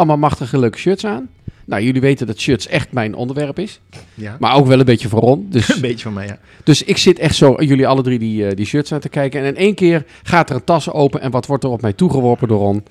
allemaal 0.00 0.18
machtige 0.18 0.58
leuke 0.58 0.78
shirts 0.78 1.04
aan. 1.06 1.28
Nou, 1.64 1.82
jullie 1.82 2.00
weten 2.00 2.26
dat 2.26 2.38
shirts 2.40 2.66
echt 2.66 2.92
mijn 2.92 3.14
onderwerp 3.14 3.58
is. 3.58 3.80
Ja, 4.14 4.36
Maar 4.40 4.54
ook 4.54 4.66
wel 4.66 4.78
een 4.78 4.84
beetje 4.84 5.08
voor 5.08 5.20
Ron. 5.20 5.46
Dus, 5.50 5.68
een 5.74 5.80
beetje 5.80 6.02
van 6.04 6.12
mij, 6.12 6.26
ja. 6.26 6.38
dus 6.64 6.82
ik 6.82 6.96
zit 6.96 7.18
echt 7.18 7.34
zo, 7.36 7.54
jullie 7.58 7.86
alle 7.86 8.02
drie 8.02 8.18
die, 8.18 8.46
eh, 8.46 8.56
die 8.56 8.66
shirts 8.66 8.92
aan 8.92 9.00
te 9.00 9.08
kijken. 9.08 9.40
En 9.40 9.46
in 9.46 9.56
één 9.56 9.74
keer 9.74 10.04
gaat 10.22 10.50
er 10.50 10.56
een 10.56 10.64
tas 10.64 10.90
open 10.90 11.20
en 11.20 11.30
wat 11.30 11.46
wordt 11.46 11.64
er 11.64 11.70
op 11.70 11.80
mij 11.82 11.92
toegeworpen 11.92 12.48
door 12.48 12.58
Ron? 12.58 12.84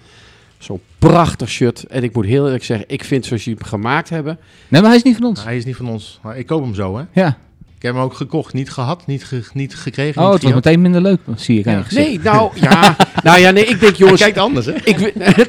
Zo'n 0.57 0.79
prachtig 0.99 1.49
shirt. 1.49 1.83
En 1.83 2.03
ik 2.03 2.13
moet 2.15 2.25
heel 2.25 2.45
eerlijk 2.45 2.63
zeggen, 2.63 2.85
ik 2.89 3.03
vind 3.03 3.25
zoals 3.25 3.43
jullie 3.43 3.59
hem 3.59 3.69
gemaakt 3.69 4.09
hebben. 4.09 4.39
Nee, 4.67 4.81
maar 4.81 4.89
hij 4.89 4.99
is 4.99 5.03
niet 5.05 5.15
van 5.17 5.25
ons. 5.25 5.43
Hij 5.43 5.57
is 5.57 5.65
niet 5.65 5.75
van 5.75 5.89
ons. 5.89 6.19
Maar 6.23 6.37
ik 6.37 6.45
koop 6.45 6.63
hem 6.63 6.73
zo, 6.75 6.97
hè. 6.97 7.03
Ja. 7.21 7.37
Ik 7.77 7.85
heb 7.85 7.93
hem 7.93 8.03
ook 8.03 8.13
gekocht, 8.13 8.53
niet 8.53 8.69
gehad, 8.71 9.05
niet, 9.07 9.23
ge- 9.23 9.43
niet 9.53 9.75
gekregen. 9.75 10.21
Oh, 10.21 10.31
niet 10.31 10.41
het 10.43 10.43
wordt 10.43 10.43
gejat. 10.43 10.63
meteen 10.65 10.81
minder 10.81 11.01
leuk, 11.01 11.19
zie 11.39 11.57
ik 11.59 11.63
gezicht. 11.65 11.91
Nee, 12.07 12.19
nou 12.19 12.51
ja. 12.55 12.95
nou 13.23 13.39
ja, 13.39 13.51
nee, 13.51 13.63
ik 13.65 13.79
denk 13.79 13.81
Hij 13.81 13.91
jongens. 13.97 14.21
kijkt 14.21 14.37
anders, 14.37 14.65
hè. 14.65 14.73
Ik, 14.73 14.97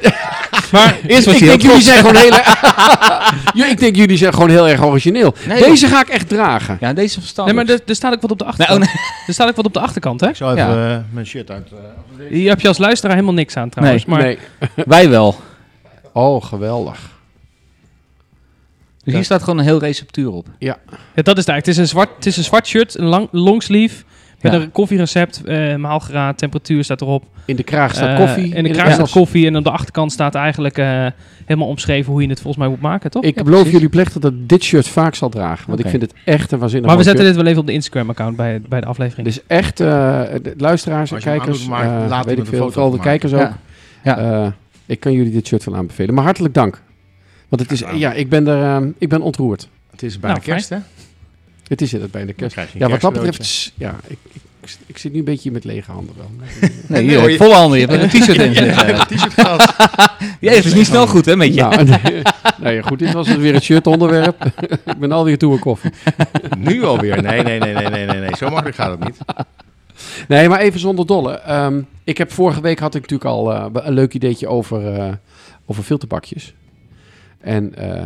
Maar 0.71 0.99
eerst 1.07 1.25
was 1.25 1.35
ik 1.35 1.39
denk 1.47 1.61
jullie 1.61 1.81
zijn 1.81 1.97
gewoon 1.99 2.15
heel 2.15 2.31
erg. 2.31 2.59
Ja, 3.53 3.67
ik 3.69 3.79
denk 3.79 3.95
jullie 3.95 4.17
zijn 4.17 4.33
gewoon 4.33 4.49
heel 4.49 4.67
erg 4.67 4.81
origineel. 4.83 5.35
Nee, 5.47 5.63
Deze 5.63 5.87
ga 5.87 6.01
ik 6.01 6.09
echt 6.09 6.29
dragen. 6.29 6.77
Ja, 6.79 6.93
deze 6.93 7.19
verstand. 7.19 7.47
Nee, 7.47 7.55
maar 7.65 7.73
er, 7.75 7.79
er 7.85 7.95
staat 7.95 8.13
ook 8.13 8.21
wat 8.21 8.31
op 8.31 8.37
de 8.37 8.43
Nee, 8.43 8.53
achterkant. 8.53 8.81
oh, 8.83 8.93
nee. 8.93 9.03
Er 9.27 9.33
staat 9.33 9.47
ook 9.49 9.55
wat 9.55 9.65
op 9.65 9.73
de 9.73 9.79
achterkant, 9.79 10.21
hè? 10.21 10.27
Ik 10.29 10.35
zal 10.35 10.51
even 10.55 10.63
Ja. 10.79 10.95
eh, 10.95 11.03
mijn 11.09 11.25
shirt 11.25 11.51
uit... 11.51 11.67
eh, 11.71 12.25
Hier 12.29 12.49
heb 12.49 12.61
je 12.61 12.67
als 12.67 12.77
luisteraar 12.77 13.15
helemaal 13.15 13.35
niks 13.35 13.57
aan 13.57 13.69
trouwens. 13.69 14.05
Nee, 14.05 14.15
maar 14.15 14.23
Nee. 14.25 14.37
Wij 14.85 15.09
wel. 15.09 15.39
Oh, 16.13 16.43
geweldig. 16.43 16.99
Dus 19.03 19.13
hier 19.13 19.23
staat 19.23 19.43
gewoon 19.43 19.57
een 19.59 19.63
heel 19.65 19.79
receptuur 19.79 20.31
op. 20.31 20.47
ja, 20.59 20.77
dat 20.87 20.97
is 21.15 21.15
het 21.15 21.27
eigenlijk. 21.27 21.65
Het 21.65 21.67
is 21.67 21.77
een 21.77 21.87
zwart, 21.87 22.09
het 22.15 22.25
is 22.25 22.37
een 22.37 22.43
zwart 22.43 22.67
shirt, 22.67 22.97
een 22.97 23.05
lang, 23.05 23.27
longsleeve. 23.31 24.03
Met 24.41 24.51
Ja. 24.53 24.59
een 24.59 24.71
koffierecept, 24.71 25.43
eh 25.43 25.75
maalgraad, 25.75 26.37
temperatuur 26.37 26.83
staat 26.83 27.01
erop. 27.01 27.23
In 27.45 27.55
de 27.55 27.63
kraag 27.63 27.93
staat 27.95 28.09
Eh, 28.09 28.25
koffie. 28.25 28.55
in 28.55 28.63
de 28.63 28.69
kraag 28.69 28.93
staat 28.93 29.11
koffie 29.11 29.47
en 29.47 29.57
op 29.57 29.63
de 29.63 29.71
achterkant 29.71 30.11
staat 30.11 30.35
eigenlijk 30.35 30.77
eh, 30.77 31.05
helemaal 31.45 31.67
omschreven 31.69 32.11
hoe 32.11 32.21
je 32.21 32.27
het 32.29 32.41
volgens 32.41 32.57
mij 32.63 32.67
moet 32.73 32.81
maken, 32.81 33.11
toch? 33.11 33.23
Ik 33.23 33.35
Ja, 33.35 33.43
beloof 33.43 33.55
precies. 33.57 33.73
jullie 33.73 33.89
plechtig 33.89 34.21
dat 34.21 34.31
ik 34.31 34.49
dit 34.49 34.63
shirt 34.63 34.87
vaak 34.87 35.15
zal 35.15 35.29
dragen. 35.29 35.67
Want 35.67 35.79
ik 35.79 35.87
vind 35.87 36.01
het 36.01 36.13
echt 36.25 36.51
een 36.51 36.59
waanzinnig 36.59 36.87
Maar 36.89 36.97
we 36.97 37.03
zetten 37.03 37.23
shirt. 37.23 37.33
dit 37.35 37.43
wel 37.43 37.51
even 37.51 37.61
op 37.61 37.67
de 37.67 37.73
Instagram-account 37.73 38.35
bij, 38.35 38.61
bij 38.69 38.81
de 38.81 38.87
aflevering. 38.87 39.27
Dus 39.27 39.39
echt, 39.47 39.79
eh, 39.79 39.87
de 40.41 40.53
luisteraars 40.57 41.11
en 41.11 41.19
kijkers, 41.19 41.63
eh, 41.63 41.69
later 42.09 42.29
weet 42.29 42.37
ik 42.37 42.45
veel, 42.45 42.57
foto 42.57 42.71
vooral 42.71 42.91
de 42.91 42.99
kijkers 42.99 43.33
ook. 43.33 43.39
Ja. 43.39 43.57
Ja. 44.03 44.17
Eh, 44.17 44.47
ik 44.85 44.99
kan 44.99 45.13
jullie 45.13 45.31
dit 45.31 45.47
shirt 45.47 45.63
wel 45.63 45.75
aanbevelen. 45.75 46.13
Maar 46.15 46.23
hartelijk 46.23 46.53
dank. 46.53 46.81
Want 47.49 47.61
het 47.61 47.71
is, 47.71 47.81
Nou. 47.81 47.97
ja, 47.97 48.13
ik 48.13 48.29
ben, 48.29 48.47
er, 48.47 48.93
ik 48.97 49.09
ben 49.09 49.21
ontroerd. 49.21 49.67
Het 49.91 50.03
is 50.03 50.19
bijna 50.19 50.35
Nou, 50.37 50.45
fijn. 50.47 50.55
kerst, 50.57 50.69
hè. 50.69 50.77
Het 51.71 51.81
is 51.81 51.91
het 51.91 52.11
bij 52.11 52.25
de 52.25 52.33
kerst. 52.33 52.57
een 52.57 52.65
Ja, 52.73 52.89
wat 52.89 53.01
dat 53.01 53.13
betreft, 53.13 53.71
ja, 53.75 53.95
ik, 54.07 54.17
ik, 54.31 54.41
ik, 54.61 54.77
ik 54.85 54.97
zit 54.97 55.11
nu 55.11 55.19
een 55.19 55.25
beetje 55.25 55.51
met 55.51 55.63
lege 55.63 55.91
handen 55.91 56.15
wel. 56.17 56.31
Nee, 56.87 57.03
hier, 57.03 57.29
je- 57.29 57.37
volle 57.37 57.53
handen. 57.53 57.79
Je 57.79 57.85
hebt 57.87 58.03
een 58.03 58.09
t-shirt 58.21 58.37
in 58.37 58.53
Ja, 58.53 58.89
een 58.89 59.05
t-shirt 59.17 59.33
gehad. 59.33 59.73
Ja, 60.39 60.51
het 60.51 60.65
is 60.65 60.73
niet 60.73 60.85
snel 60.85 61.07
goed, 61.07 61.25
hè, 61.25 61.35
met 61.35 61.53
je. 61.53 61.61
nou, 61.61 61.83
nee, 61.83 62.21
nou 62.61 62.73
ja, 62.75 62.81
goed, 62.81 62.99
dit 62.99 63.11
was 63.13 63.27
dus 63.27 63.35
weer 63.35 63.53
het 63.53 63.63
shirt 63.63 63.87
onderwerp. 63.87 64.45
ik 64.85 64.97
ben 64.99 65.11
alweer 65.11 65.37
toe 65.37 65.53
aan 65.53 65.59
koffie. 65.59 65.91
Nu 66.57 66.83
alweer. 66.83 67.21
Nee, 67.21 67.41
nee, 67.43 67.59
nee, 67.59 67.73
nee, 67.73 67.89
nee, 67.89 68.05
nee, 68.05 68.19
nee. 68.19 68.35
Zo 68.37 68.49
makkelijk 68.49 68.75
gaat 68.75 68.99
het 68.99 69.03
niet. 69.03 69.17
Nee, 70.27 70.49
maar 70.49 70.59
even 70.59 70.79
zonder 70.79 71.05
dolle. 71.05 71.33
Ehm, 71.39 71.81
ik 72.03 72.17
heb 72.17 72.31
vorige 72.31 72.61
week 72.61 72.79
had 72.79 72.95
ik 72.95 73.01
natuurlijk 73.01 73.29
al 73.29 73.53
eh, 73.53 73.65
een 73.73 73.93
leuk 73.93 74.13
ideetje 74.13 74.47
over, 74.47 74.93
eh, 74.93 75.11
over 75.65 75.83
filterbakjes. 75.83 76.53
En 77.39 77.75
eh, 77.75 78.03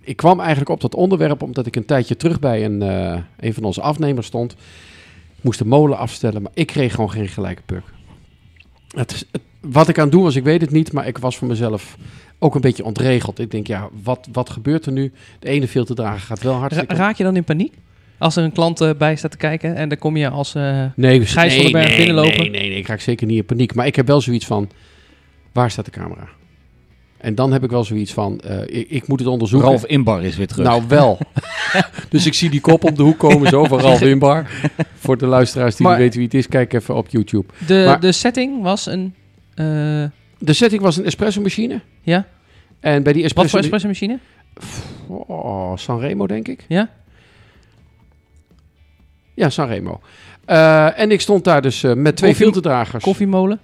ik 0.00 0.16
kwam 0.16 0.38
eigenlijk 0.40 0.70
op 0.70 0.80
dat 0.80 0.94
onderwerp 0.94 1.42
omdat 1.42 1.66
ik 1.66 1.76
een 1.76 1.84
tijdje 1.84 2.16
terug 2.16 2.38
bij 2.40 2.64
een, 2.64 2.82
eh, 2.82 3.18
een 3.38 3.54
van 3.54 3.64
onze 3.64 3.80
afnemers 3.80 4.26
stond. 4.26 4.52
Ik 5.36 5.46
moest 5.46 5.58
de 5.58 5.66
molen 5.66 5.98
afstellen, 5.98 6.42
maar 6.42 6.52
ik 6.54 6.66
kreeg 6.66 6.94
gewoon 6.94 7.10
geen 7.10 7.28
gelijke 7.28 7.62
puk. 7.66 7.82
Het, 8.88 9.26
wat 9.60 9.88
ik 9.88 9.96
aan 9.98 10.04
het 10.04 10.12
doen 10.12 10.22
was, 10.22 10.36
ik 10.36 10.44
weet 10.44 10.60
het 10.60 10.70
niet, 10.70 10.92
maar 10.92 11.06
ik 11.06 11.18
was 11.18 11.36
voor 11.36 11.48
mezelf 11.48 11.96
ook 12.38 12.54
een 12.54 12.60
beetje 12.60 12.84
ontregeld. 12.84 13.38
Ik 13.38 13.50
denk, 13.50 13.66
ja, 13.66 13.88
wat, 14.02 14.28
wat 14.32 14.50
gebeurt 14.50 14.86
er 14.86 14.92
nu? 14.92 15.12
De 15.38 15.48
ene 15.48 15.68
filterdrager 15.68 16.20
gaat 16.20 16.42
wel 16.42 16.54
hartstikke... 16.54 16.94
raak 16.94 17.16
je 17.16 17.24
dan 17.24 17.36
in 17.36 17.44
paniek? 17.44 17.74
Als 18.18 18.36
er 18.36 18.44
een 18.44 18.52
klant 18.52 18.80
eh, 18.80 18.90
bij 18.98 19.16
staat 19.16 19.30
te 19.30 19.36
kijken 19.36 19.74
en 19.76 19.88
dan 19.88 19.98
kom 19.98 20.16
je 20.16 20.28
als... 20.30 20.54
eh, 20.54 20.84
Nee, 20.96 21.26
Gijs 21.26 21.54
van 21.54 21.62
den 21.62 21.72
Berg 21.72 21.96
binnenlopen? 21.96 22.38
Nee, 22.38 22.50
nee, 22.50 22.68
nee, 22.68 22.78
ik 22.78 22.86
raak 22.86 23.00
zeker 23.00 23.26
niet 23.26 23.36
in 23.36 23.44
paniek. 23.44 23.74
Maar 23.74 23.86
ik 23.86 23.96
heb 23.96 24.06
wel 24.06 24.20
zoiets 24.20 24.46
van, 24.46 24.70
waar 25.52 25.70
staat 25.70 25.84
de 25.84 25.90
camera? 25.90 26.28
En 27.20 27.34
dan 27.34 27.52
heb 27.52 27.64
ik 27.64 27.70
wel 27.70 27.84
zoiets 27.84 28.12
van, 28.12 28.40
eh, 28.40 28.60
ik, 28.78 28.86
ik 28.90 29.06
moet 29.08 29.18
het 29.18 29.28
onderzoeken. 29.28 29.68
Ralf 29.68 29.84
Inbar 29.86 30.24
is 30.24 30.36
weer 30.36 30.46
terug. 30.46 30.66
Nou, 30.66 30.82
wel. 30.88 31.18
dus 32.08 32.26
ik 32.26 32.34
zie 32.34 32.50
die 32.50 32.60
kop 32.60 32.84
op 32.84 32.96
de 32.96 33.02
hoek 33.02 33.18
komen, 33.18 33.48
zo 33.48 33.64
van 33.64 33.80
Ralf 33.80 34.00
Inbar. 34.12 34.50
Voor 34.94 35.16
de 35.18 35.26
luisteraars 35.26 35.76
die 35.76 35.86
Maar- 35.86 35.94
niet 35.94 36.02
weten 36.04 36.18
wie 36.18 36.26
het 36.28 36.36
is, 36.36 36.48
kijk 36.48 36.72
even 36.72 36.94
op 36.96 37.08
YouTube. 37.08 37.46
de, 37.66 37.82
Maar- 37.86 38.00
de 38.00 38.12
setting 38.12 38.62
was 38.62 38.86
een... 38.86 39.14
eh, 39.54 39.64
De 40.38 40.52
setting 40.52 40.82
was 40.82 40.96
een 40.96 41.04
espresso 41.04 41.40
machine. 41.40 41.80
ja? 42.02 42.26
En 42.80 43.02
bij 43.02 43.12
die 43.12 43.22
Wat 43.22 43.30
espresso... 43.30 43.50
voor 43.50 43.58
espresso 43.60 43.86
machine? 43.86 44.18
Oh, 45.26 45.76
Sanremo, 45.76 46.26
denk 46.26 46.48
ik. 46.48 46.64
Ja? 46.68 46.88
Ja, 49.34 49.50
Sanremo. 49.50 50.00
Eh 50.44 50.98
en 51.00 51.10
ik 51.10 51.20
stond 51.20 51.44
daar 51.44 51.62
dus 51.62 51.82
eh, 51.82 51.92
met 51.94 52.16
twee 52.16 52.30
Koffie- 52.30 52.44
filterdragers. 52.46 53.04
Koffiemolen? 53.04 53.60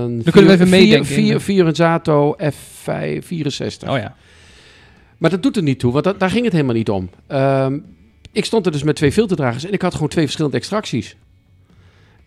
Eh, 0.00 0.24
Dan 0.24 0.32
kunnen 0.32 0.46
we 0.50 0.52
even 0.56 0.68
meedenken. 0.68 1.06
Vier, 1.06 1.40
Fiorenzato 1.40 2.36
F64. 2.36 3.88
Oh 3.88 3.98
ja. 3.98 4.14
Maar 5.18 5.30
dat 5.30 5.42
doet 5.42 5.56
er 5.56 5.62
niet 5.62 5.78
toe, 5.78 5.92
want 5.92 6.04
dat, 6.04 6.20
daar 6.20 6.30
ging 6.30 6.44
het 6.44 6.52
helemaal 6.52 6.74
niet 6.74 6.90
om. 6.90 7.10
Ehm, 7.26 7.78
ik 8.32 8.44
stond 8.44 8.66
er 8.66 8.72
dus 8.72 8.82
met 8.82 8.96
twee 8.96 9.12
filterdragers 9.12 9.64
en 9.64 9.72
ik 9.72 9.82
had 9.82 9.92
gewoon 9.92 10.08
twee 10.08 10.24
verschillende 10.24 10.56
extracties. 10.56 11.16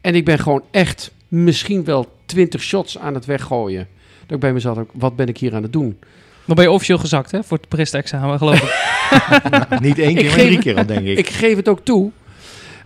En 0.01 0.15
ik 0.15 0.25
ben 0.25 0.39
gewoon 0.39 0.63
echt 0.71 1.11
misschien 1.27 1.83
wel 1.83 2.17
twintig 2.25 2.61
shots 2.61 2.97
aan 2.97 3.13
het 3.13 3.25
weggooien. 3.25 3.87
Dat 4.25 4.35
ik 4.35 4.39
bij 4.39 4.53
mezelf, 4.53 4.75
dacht, 4.75 4.87
wat 4.93 5.15
ben 5.15 5.27
ik 5.27 5.37
hier 5.37 5.55
aan 5.55 5.63
het 5.63 5.73
doen? 5.73 5.99
Dan 6.45 6.55
ben 6.55 6.65
je 6.65 6.71
officieel 6.71 6.97
gezakt, 6.97 7.31
hè? 7.31 7.43
Voor 7.43 7.57
het 7.57 7.67
prestexamen, 7.67 8.37
geloof 8.37 8.61
ik. 8.61 8.81
Niet 9.79 9.99
één 9.99 10.09
Ik 10.09 10.15
keer, 10.15 10.25
maar 10.25 10.33
geef 10.33 10.45
drie 10.45 10.59
keer 10.59 10.77
al, 10.77 10.85
denk 10.85 11.05
ik. 11.05 11.17
Ik 11.23 11.29
geef 11.29 11.55
het 11.55 11.67
ook 11.67 11.85
toe. 11.85 12.11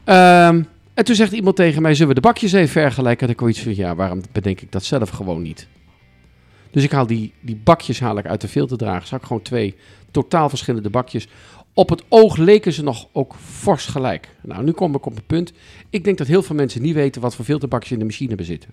Ehm, 0.04 0.62
en 0.98 1.06
toen 1.06 1.16
zegt 1.16 1.32
iemand 1.32 1.56
tegen 1.56 1.82
mij, 1.82 1.94
zullen 1.94 2.08
we 2.08 2.22
de 2.22 2.28
bakjes 2.28 2.54
even 2.54 2.70
vergelijken? 2.70 3.28
En 3.28 3.34
ik 3.34 3.40
had 3.40 3.50
iets 3.50 3.60
van, 3.60 3.76
ja, 3.76 3.96
waarom 3.96 4.22
bedenk 4.32 4.62
ik 4.62 4.72
dat 4.72 4.84
zelf 4.84 5.10
gewoon 5.10 5.42
niet? 5.42 5.68
Dus 6.72 6.84
ik 6.84 6.92
haal 6.92 7.08
die, 7.08 7.34
die 7.40 7.56
bakjes 7.56 8.00
haal 8.00 8.18
ik 8.18 8.26
uit 8.26 8.42
de 8.42 8.48
filterdragers. 8.48 9.10
Had 9.10 9.20
ik 9.20 9.26
gewoon 9.26 9.42
twee 9.42 9.76
totaal 10.12 10.50
verschillende 10.50 10.90
bakjes. 10.90 11.28
Op 11.74 11.90
het 11.90 12.04
oog 12.10 12.38
leken 12.38 12.74
ze 12.74 12.84
nog 12.84 13.08
ook 13.12 13.36
fors 13.36 13.86
gelijk. 13.86 14.30
Nou, 14.42 14.64
nu 14.64 14.72
kom 14.72 14.96
ik 14.96 15.06
op 15.06 15.16
het 15.16 15.28
punt. 15.28 15.54
Ik 15.90 16.04
denk 16.04 16.18
dat 16.18 16.28
heel 16.28 16.44
veel 16.44 16.56
mensen 16.56 16.82
niet 16.82 16.94
weten 16.94 17.22
wat 17.22 17.36
voor 17.36 17.46
filterbakjes 17.46 17.92
in 17.92 18.00
de 18.00 18.06
machine 18.06 18.36
bezitten. 18.36 18.70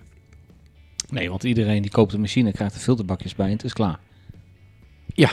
Nee, 1.09 1.29
want 1.29 1.43
iedereen 1.43 1.81
die 1.81 1.91
koopt 1.91 2.13
een 2.13 2.21
machine 2.21 2.51
krijgt 2.51 2.75
er 2.75 2.81
filterbakjes 2.81 3.35
bij 3.35 3.45
en 3.45 3.51
het 3.51 3.63
is 3.63 3.73
klaar. 3.73 3.99
Eh, 5.15 5.31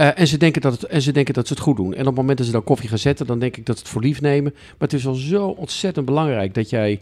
en, 0.00 0.26
ze 0.28 0.38
denken 0.38 0.60
dat 0.60 0.72
het, 0.72 0.84
en 0.84 1.02
ze 1.02 1.12
denken 1.12 1.34
dat 1.34 1.46
ze 1.46 1.52
het 1.52 1.62
goed 1.62 1.76
doen. 1.76 1.94
En 1.94 2.00
op 2.00 2.06
het 2.06 2.14
moment 2.14 2.38
dat 2.38 2.46
ze 2.46 2.52
dan 2.52 2.64
koffie 2.64 2.88
gaan 2.88 2.98
zetten, 2.98 3.26
dan 3.26 3.38
denk 3.38 3.56
ik 3.56 3.66
dat 3.66 3.76
ze 3.76 3.82
het 3.82 3.92
voor 3.92 4.02
lief 4.02 4.20
nemen. 4.20 4.52
Maar 4.54 4.88
het 4.88 4.92
is 4.92 5.04
wel 5.04 5.14
zo 5.14 5.46
ontzettend 5.46 6.06
belangrijk 6.06 6.54
dat 6.54 6.70
jij 6.70 7.00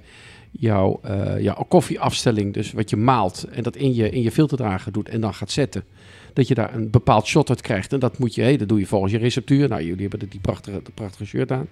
jouw, 0.51 1.01
eh, 1.03 1.41
jouw 1.41 1.67
koffieafstelling, 1.69 2.55
dus 2.55 2.73
wat 2.73 2.91
je 2.91 2.97
maalt, 2.97 3.45
en 3.51 3.63
dat 3.63 3.77
in 3.77 3.95
je, 3.95 4.11
in 4.11 4.23
je 4.23 4.31
filterdrager 4.31 4.93
doet 4.93 5.09
en 5.09 5.21
dan 5.21 5.35
gaat 5.35 5.51
zetten. 5.51 5.85
Dat 6.33 6.49
je 6.49 6.55
daar 6.55 6.75
een 6.75 6.91
bepaald 6.91 7.27
shot 7.27 7.49
uit 7.49 7.61
krijgt. 7.61 7.93
En 7.93 7.99
dat 7.99 8.19
moet 8.19 8.35
je, 8.35 8.43
hé, 8.43 8.57
dat 8.57 8.69
doe 8.69 8.79
je 8.79 8.87
volgens 8.87 9.13
je 9.13 9.19
receptuur. 9.19 9.69
Nou, 9.69 9.83
jullie 9.85 10.09
hebben 10.09 10.29
die 10.29 10.41
prachtige, 10.41 10.81
de 10.83 10.91
prachtige 10.95 11.25
shirt 11.25 11.53
aan. 11.53 11.67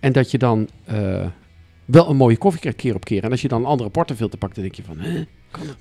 En 0.00 0.12
dat 0.12 0.30
je 0.30 0.38
dan 0.38 0.68
eh, 0.84 1.26
wel 1.84 2.10
een 2.10 2.16
mooie 2.16 2.36
koffie 2.36 2.60
krijgt 2.60 2.78
keer 2.78 2.94
op 2.94 3.04
keer. 3.04 3.24
En 3.24 3.30
als 3.30 3.42
je 3.42 3.48
dan 3.48 3.60
een 3.60 3.66
andere 3.66 3.90
portefilter 3.90 4.38
pakt, 4.38 4.54
dan 4.54 4.64
denk 4.64 4.74
je 4.74 4.82
van, 4.82 4.98
hè, 4.98 5.12
nou? 5.12 5.26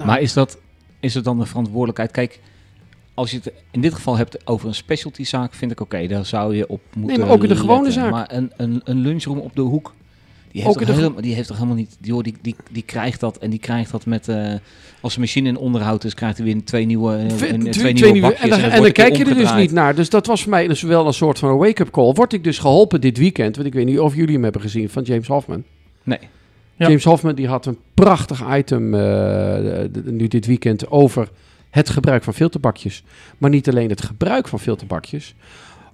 Maar 0.06 0.22
is, 0.22 0.34
dat, 0.34 0.60
is 1.00 1.14
het 1.14 1.24
dan 1.24 1.40
de 1.40 1.46
verantwoordelijkheid? 1.46 2.12
Kijk, 2.12 2.40
als 3.18 3.32
je 3.32 3.38
het 3.44 3.52
in 3.72 3.82
dit 3.82 3.94
geval 3.94 4.18
hebt 4.18 4.48
over 4.48 4.68
een 4.68 4.76
specialty 4.76 5.24
zaak, 5.24 5.54
vind 5.54 5.72
ik 5.72 5.80
oké, 5.82 6.08
daar 6.08 6.26
zou 6.26 6.56
je 6.56 6.68
op 6.70 6.82
moeten 6.96 7.20
maar 7.20 7.30
ook 7.30 7.44
in 7.44 7.50
de 7.50 7.56
gewone 7.56 7.84
letten. 7.84 8.02
zaak. 8.02 8.12
Maar 8.12 8.28
een, 8.32 8.52
een, 8.58 8.82
een 8.84 8.98
lunchroom 8.98 9.38
op 9.40 9.56
de 9.56 9.62
hoek, 9.62 9.94
die 10.52 10.62
heeft, 10.62 10.68
Ook 10.68 10.74
toch 10.74 10.82
in 10.90 10.96
de 10.96 11.02
helemaal, 11.02 11.22
die 11.22 11.34
heeft 11.34 11.48
toch 11.48 11.58
helemaal 11.58 11.78
niet... 11.78 11.98
Die, 12.00 12.14
hoor, 12.14 12.24
die, 12.24 12.36
die, 12.42 12.56
die 12.72 12.84
krijgt 12.84 13.20
dat 13.20 13.38
en 13.38 13.50
die 13.50 13.60
krijgt 13.60 13.92
dat 13.92 14.06
met... 14.06 14.28
eh, 14.28 14.54
als 15.02 15.14
de 15.14 15.20
machine 15.20 15.48
in 15.50 15.58
onderhoud 15.58 16.04
is, 16.04 16.14
krijgt 16.14 16.38
hij 16.38 16.46
weer 16.46 16.64
twee 16.64 16.86
nieuwe, 16.86 17.16
eh, 17.16 17.22
een- 17.22 17.28
twee- 17.28 17.58
twee, 17.58 17.72
twee 17.72 17.94
nieuwe 17.94 18.12
nieuwe- 18.12 18.28
bakjes. 18.28 18.44
en 18.52 18.62
dan, 18.62 18.70
en 18.70 18.82
dan 18.82 18.92
kijk 18.92 19.16
je 19.18 19.26
er 19.26 19.36
dus 19.36 19.54
niet 19.54 19.72
naar. 19.72 19.96
Dus 19.96 20.10
dat 20.10 20.26
was 20.26 20.42
voor 20.42 20.50
mij 20.50 20.68
dus 20.68 20.82
wel 20.82 21.08
een 21.08 21.14
soort 21.14 21.40
van 21.40 21.50
een 21.50 21.58
wake-up 21.58 21.90
call. 21.92 22.14
Word 22.14 22.34
ik 22.34 22.44
dus 22.44 22.60
geholpen 22.60 23.02
dit 23.02 23.18
weekend, 23.18 23.56
want 23.56 23.68
ik 23.68 23.74
weet 23.74 23.86
niet 23.86 24.00
of 24.00 24.16
jullie 24.16 24.34
hem 24.34 24.44
hebben 24.44 24.62
gezien, 24.62 24.90
van 24.90 25.04
James 25.04 25.28
Hoffman. 25.28 25.64
Nee. 26.04 26.20
Ja. 26.76 26.88
James 26.88 27.04
Hoffman 27.04 27.36
die 27.36 27.48
had 27.48 27.66
een 27.66 27.78
prachtig 27.94 28.44
item 28.56 28.94
eh, 28.94 29.58
nu 30.04 30.28
dit 30.28 30.46
weekend 30.46 30.90
over 30.90 31.30
het 31.78 31.90
gebruik 31.90 32.24
van 32.24 32.34
filterbakjes. 32.34 33.04
Maar 33.38 33.50
niet 33.50 33.70
alleen 33.70 33.90
het 33.90 34.02
gebruik 34.02 34.48
van 34.48 34.60
filterbakjes. 34.60 35.36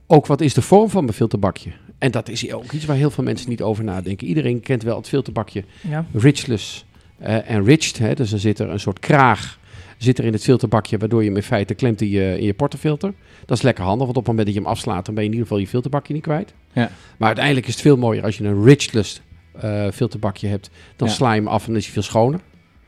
Ook 0.08 0.26
wat 0.28 0.42
is 0.42 0.54
de 0.54 0.62
vorm 0.62 0.90
van 0.90 1.04
mijn 1.04 1.16
filterbakje? 1.16 1.72
En 1.98 2.12
dat 2.12 2.30
is 2.30 2.54
ook 2.54 2.72
iets 2.72 2.86
waar 2.86 2.96
heel 2.96 3.12
veel 3.12 3.24
mensen 3.24 3.50
niet 3.50 3.62
over 3.62 3.84
nadenken. 3.84 4.28
Iedereen 4.28 4.60
kent 4.60 4.84
wel 4.84 4.98
het 4.98 5.08
filterbakje 5.08 5.64
Ja. 5.82 6.06
Richless 6.14 6.86
eh, 7.18 7.50
en 7.50 7.64
Riched. 7.66 7.98
Hè? 7.98 8.14
Dus 8.14 8.30
dan 8.30 8.40
zit 8.40 8.60
er 8.60 8.70
een 8.70 8.80
soort 8.80 9.00
kraag 9.00 9.60
zit 9.98 10.18
er 10.18 10.26
in 10.26 10.34
het 10.34 10.44
filterbakje, 10.44 10.98
waardoor 10.98 11.22
je 11.22 11.28
hem 11.28 11.38
in 11.38 11.44
feite 11.44 11.74
klemt 11.74 12.02
in 12.02 12.10
je, 12.10 12.38
in 12.40 12.46
je 12.46 12.54
portafilter. 12.54 13.14
Dat 13.46 13.58
is 13.58 13.64
lekker 13.64 13.84
handig, 13.84 14.06
want 14.06 14.18
op 14.18 14.24
het 14.24 14.28
moment 14.28 14.46
dat 14.46 14.56
je 14.56 14.62
hem 14.62 14.70
afslaat, 14.72 15.06
dan 15.06 15.14
ben 15.16 15.24
je 15.24 15.30
in 15.30 15.36
ieder 15.36 15.48
geval 15.48 15.64
je 15.64 15.70
filterbakje 15.70 16.14
niet 16.14 16.22
kwijt. 16.24 16.54
Ja. 16.74 16.92
Maar 17.18 17.28
uiteindelijk 17.28 17.68
is 17.68 17.74
het 17.74 17.82
veel 17.82 17.98
mooier 17.98 18.24
als 18.24 18.38
je 18.38 18.44
een 18.44 18.64
Richless 18.64 19.22
eh, 19.60 19.88
filterbakje 19.94 20.48
hebt. 20.48 20.70
Dan 20.96 21.08
Ja. 21.08 21.14
sla 21.14 21.34
je 21.34 21.40
hem 21.40 21.48
af 21.50 21.62
en 21.62 21.68
dan 21.68 21.76
is 21.76 21.84
hij 21.84 21.94
veel 21.94 22.02
schoner. 22.02 22.40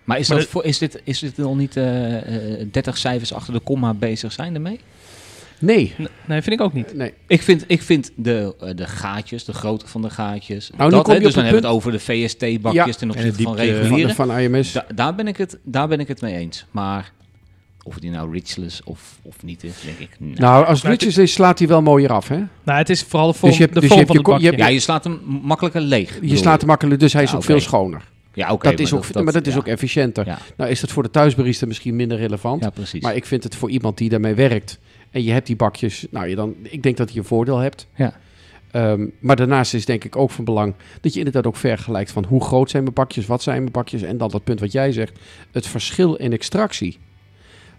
Maar 0.06 0.20
is, 0.20 0.28
Maar 0.28 0.38
dat 0.38 0.46
de- 0.46 0.52
voor, 0.52 0.64
is, 0.64 0.78
dit, 0.78 1.02
is 1.04 1.20
dit 1.20 1.40
al 1.40 1.56
niet 1.56 1.78
eh, 1.78 2.62
eh, 2.62 2.68
30 2.72 2.98
cijfers 2.98 3.34
achter 3.34 3.54
de 3.54 3.60
komma 3.60 3.94
bezig 3.94 4.32
zijn 4.32 4.56
ermee? 4.56 4.80
Nee, 5.60 5.94
N- 6.02 6.08
Nee, 6.26 6.42
vind 6.42 6.56
ik 6.60 6.62
ook 6.66 6.74
niet. 6.74 6.94
nee. 6.96 7.14
Ik 7.28 7.42
vind, 7.42 7.64
ik 7.68 7.82
vind 7.82 8.12
de, 8.16 8.56
eh, 8.60 8.70
de 8.76 8.86
gaatjes, 8.88 9.46
de 9.46 9.54
grootte 9.54 9.88
van 9.88 10.02
de 10.02 10.10
gaatjes. 10.10 10.70
Nou, 10.78 10.90
nu 10.90 10.96
dat, 10.96 11.04
kom 11.04 11.14
hè, 11.14 11.18
je 11.20 11.26
dus 11.26 11.30
op 11.30 11.36
dan 11.36 11.44
hebben 11.46 11.62
we 11.62 11.68
het 11.68 11.78
over 11.78 11.92
de 11.92 12.00
VST-bakjes 12.00 12.96
ten 12.98 13.08
En 13.10 13.14
de 13.14 13.20
opzichte 13.20 13.44
van 13.44 13.56
Van, 13.58 13.66
reguliere. 13.66 14.14
van 14.14 14.32
IMS. 14.40 14.72
Da- 14.72 14.86
daar, 14.96 15.16
ben 15.16 15.28
ik 15.28 15.38
het, 15.38 15.58
daar 15.64 15.88
ben 15.88 16.00
ik 16.00 16.08
het 16.08 16.22
mee 16.22 16.36
eens. 16.36 16.66
Maar 16.72 17.12
of 17.84 18.00
die 18.00 18.12
nou 18.12 18.32
richless 18.32 18.84
of, 18.84 19.18
of 19.22 19.44
niet 19.44 19.64
is, 19.64 19.74
denk 19.86 19.98
ik. 20.00 20.10
nee. 20.20 20.34
Nou, 20.36 20.66
als 20.66 20.82
het 20.82 20.92
Richless 20.92 21.18
is, 21.18 21.34
slaat 21.34 21.60
hij 21.60 21.68
wel 21.68 21.82
mooier 21.82 22.12
af, 22.12 22.28
hè? 22.28 22.36
Nou, 22.64 22.78
het 22.78 22.90
is 22.90 23.04
vooral 23.04 23.32
de 23.32 23.38
vorm, 23.38 23.52
je 23.52 23.58
hebt- 23.58 23.74
de 23.74 23.80
dus 23.80 23.90
vorm 23.90 24.00
je 24.02 24.06
van 24.06 24.16
hebt 24.16 24.28
het 24.28 24.36
je 24.38 24.42
ko- 24.42 24.44
je 24.46 24.50
bakje. 24.52 24.58
hebt- 24.58 24.70
ja, 24.70 24.74
je 24.76 24.80
slaat 24.80 25.04
hem 25.04 25.20
makkelijker 25.42 25.82
leeg. 25.82 26.18
Je 26.22 26.38
slaat 26.38 26.60
hem 26.60 26.70
makkelijk, 26.70 27.00
dus 27.00 27.14
hij 27.14 27.24
is 27.24 27.30
Ja, 27.32 27.36
ook 27.36 27.44
veel 27.44 27.60
schoner. 27.60 28.02
Ja, 28.36 28.52
oké. 28.52 28.70
dat 28.70 28.80
is 28.80 28.92
maar 28.92 29.00
ook, 29.16 29.24
maar 29.24 29.34
dat 29.34 29.48
is 29.48 29.58
ook 29.58 29.68
efficiënter. 29.68 30.26
Ja, 30.26 30.38
Nou 30.58 30.70
is 30.72 30.80
dat 30.80 30.92
voor 30.92 31.04
de 31.04 31.10
thuisbarista 31.10 31.66
misschien 31.66 31.96
minder 31.96 32.18
relevant. 32.18 32.64
ja, 32.64 32.70
precies. 32.70 33.02
Maar 33.02 33.16
ik 33.16 33.26
vind 33.26 33.44
het 33.44 33.56
voor 33.56 33.70
iemand 33.70 33.98
die 33.98 34.10
daarmee 34.10 34.34
werkt 34.36 34.80
en 35.12 35.24
je 35.24 35.32
hebt 35.32 35.48
die 35.48 35.56
bakjes, 35.56 36.06
nou 36.12 36.28
je 36.28 36.36
dan, 36.36 36.56
ik 36.62 36.84
denk 36.84 36.98
dat 36.98 37.14
je 37.14 37.20
een 37.20 37.26
voordeel 37.26 37.58
hebt. 37.58 37.88
Ja. 37.96 38.14
Ehm, 38.72 39.06
maar 39.20 39.36
daarnaast 39.36 39.74
is 39.74 39.86
denk 39.86 40.04
ik 40.04 40.16
ook 40.16 40.32
van 40.32 40.46
belang 40.46 40.74
dat 41.02 41.12
je 41.14 41.18
inderdaad 41.20 41.48
ook 41.48 41.56
vergelijkt 41.56 42.12
van 42.12 42.26
hoe 42.26 42.44
groot 42.44 42.70
zijn 42.70 42.84
mijn 42.84 42.96
bakjes, 42.96 43.26
wat 43.26 43.44
zijn 43.44 43.60
mijn 43.60 43.72
bakjes 43.72 44.02
en 44.02 44.18
dan 44.18 44.30
dat 44.30 44.44
punt 44.44 44.60
wat 44.60 44.72
jij 44.72 44.92
zegt, 44.92 45.20
het 45.52 45.68
verschil 45.68 46.16
in 46.16 46.32
extractie. 46.34 46.98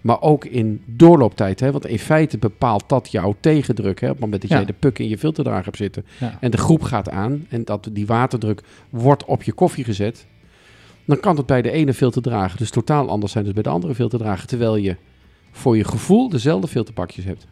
Maar 0.01 0.21
ook 0.21 0.45
in 0.45 0.83
doorlooptijd, 0.87 1.61
hè? 1.61 1.73
want 1.73 1.87
in 1.87 1.99
feite 1.99 2.39
bepaalt 2.39 2.85
dat 2.89 3.11
jouw 3.11 3.37
tegendruk. 3.41 4.01
Hè? 4.01 4.07
Op 4.07 4.13
het 4.13 4.21
moment 4.23 4.41
dat 4.43 4.51
Ja. 4.51 4.57
jij 4.57 4.67
de 4.67 4.73
puk 4.73 4.99
in 4.99 5.09
je 5.09 5.19
filterdrager 5.19 5.65
hebt 5.65 5.77
zitten 5.77 6.07
Ja. 6.19 6.37
en 6.41 6.51
de 6.51 6.57
groep 6.57 6.83
gaat 6.83 7.11
aan 7.11 7.47
en 7.49 7.65
dat 7.65 7.89
die 7.93 8.07
waterdruk 8.07 8.63
wordt 8.91 9.25
op 9.25 9.43
je 9.43 9.53
koffie 9.53 9.85
gezet, 9.85 10.27
dan 11.07 11.21
kan 11.21 11.37
het 11.37 11.47
bij 11.47 11.63
de 11.63 11.71
ene 11.71 11.95
filterdrager 11.95 12.59
dus 12.59 12.71
totaal 12.71 13.09
anders 13.09 13.33
zijn 13.33 13.45
dan 13.45 13.53
bij 13.55 13.63
de 13.63 13.69
andere 13.69 13.95
filterdrager, 13.95 14.47
terwijl 14.47 14.77
je 14.77 14.97
voor 15.51 15.77
je 15.77 15.85
gevoel 15.85 16.29
dezelfde 16.29 16.69
filterbakjes 16.69 17.25
hebt. 17.25 17.47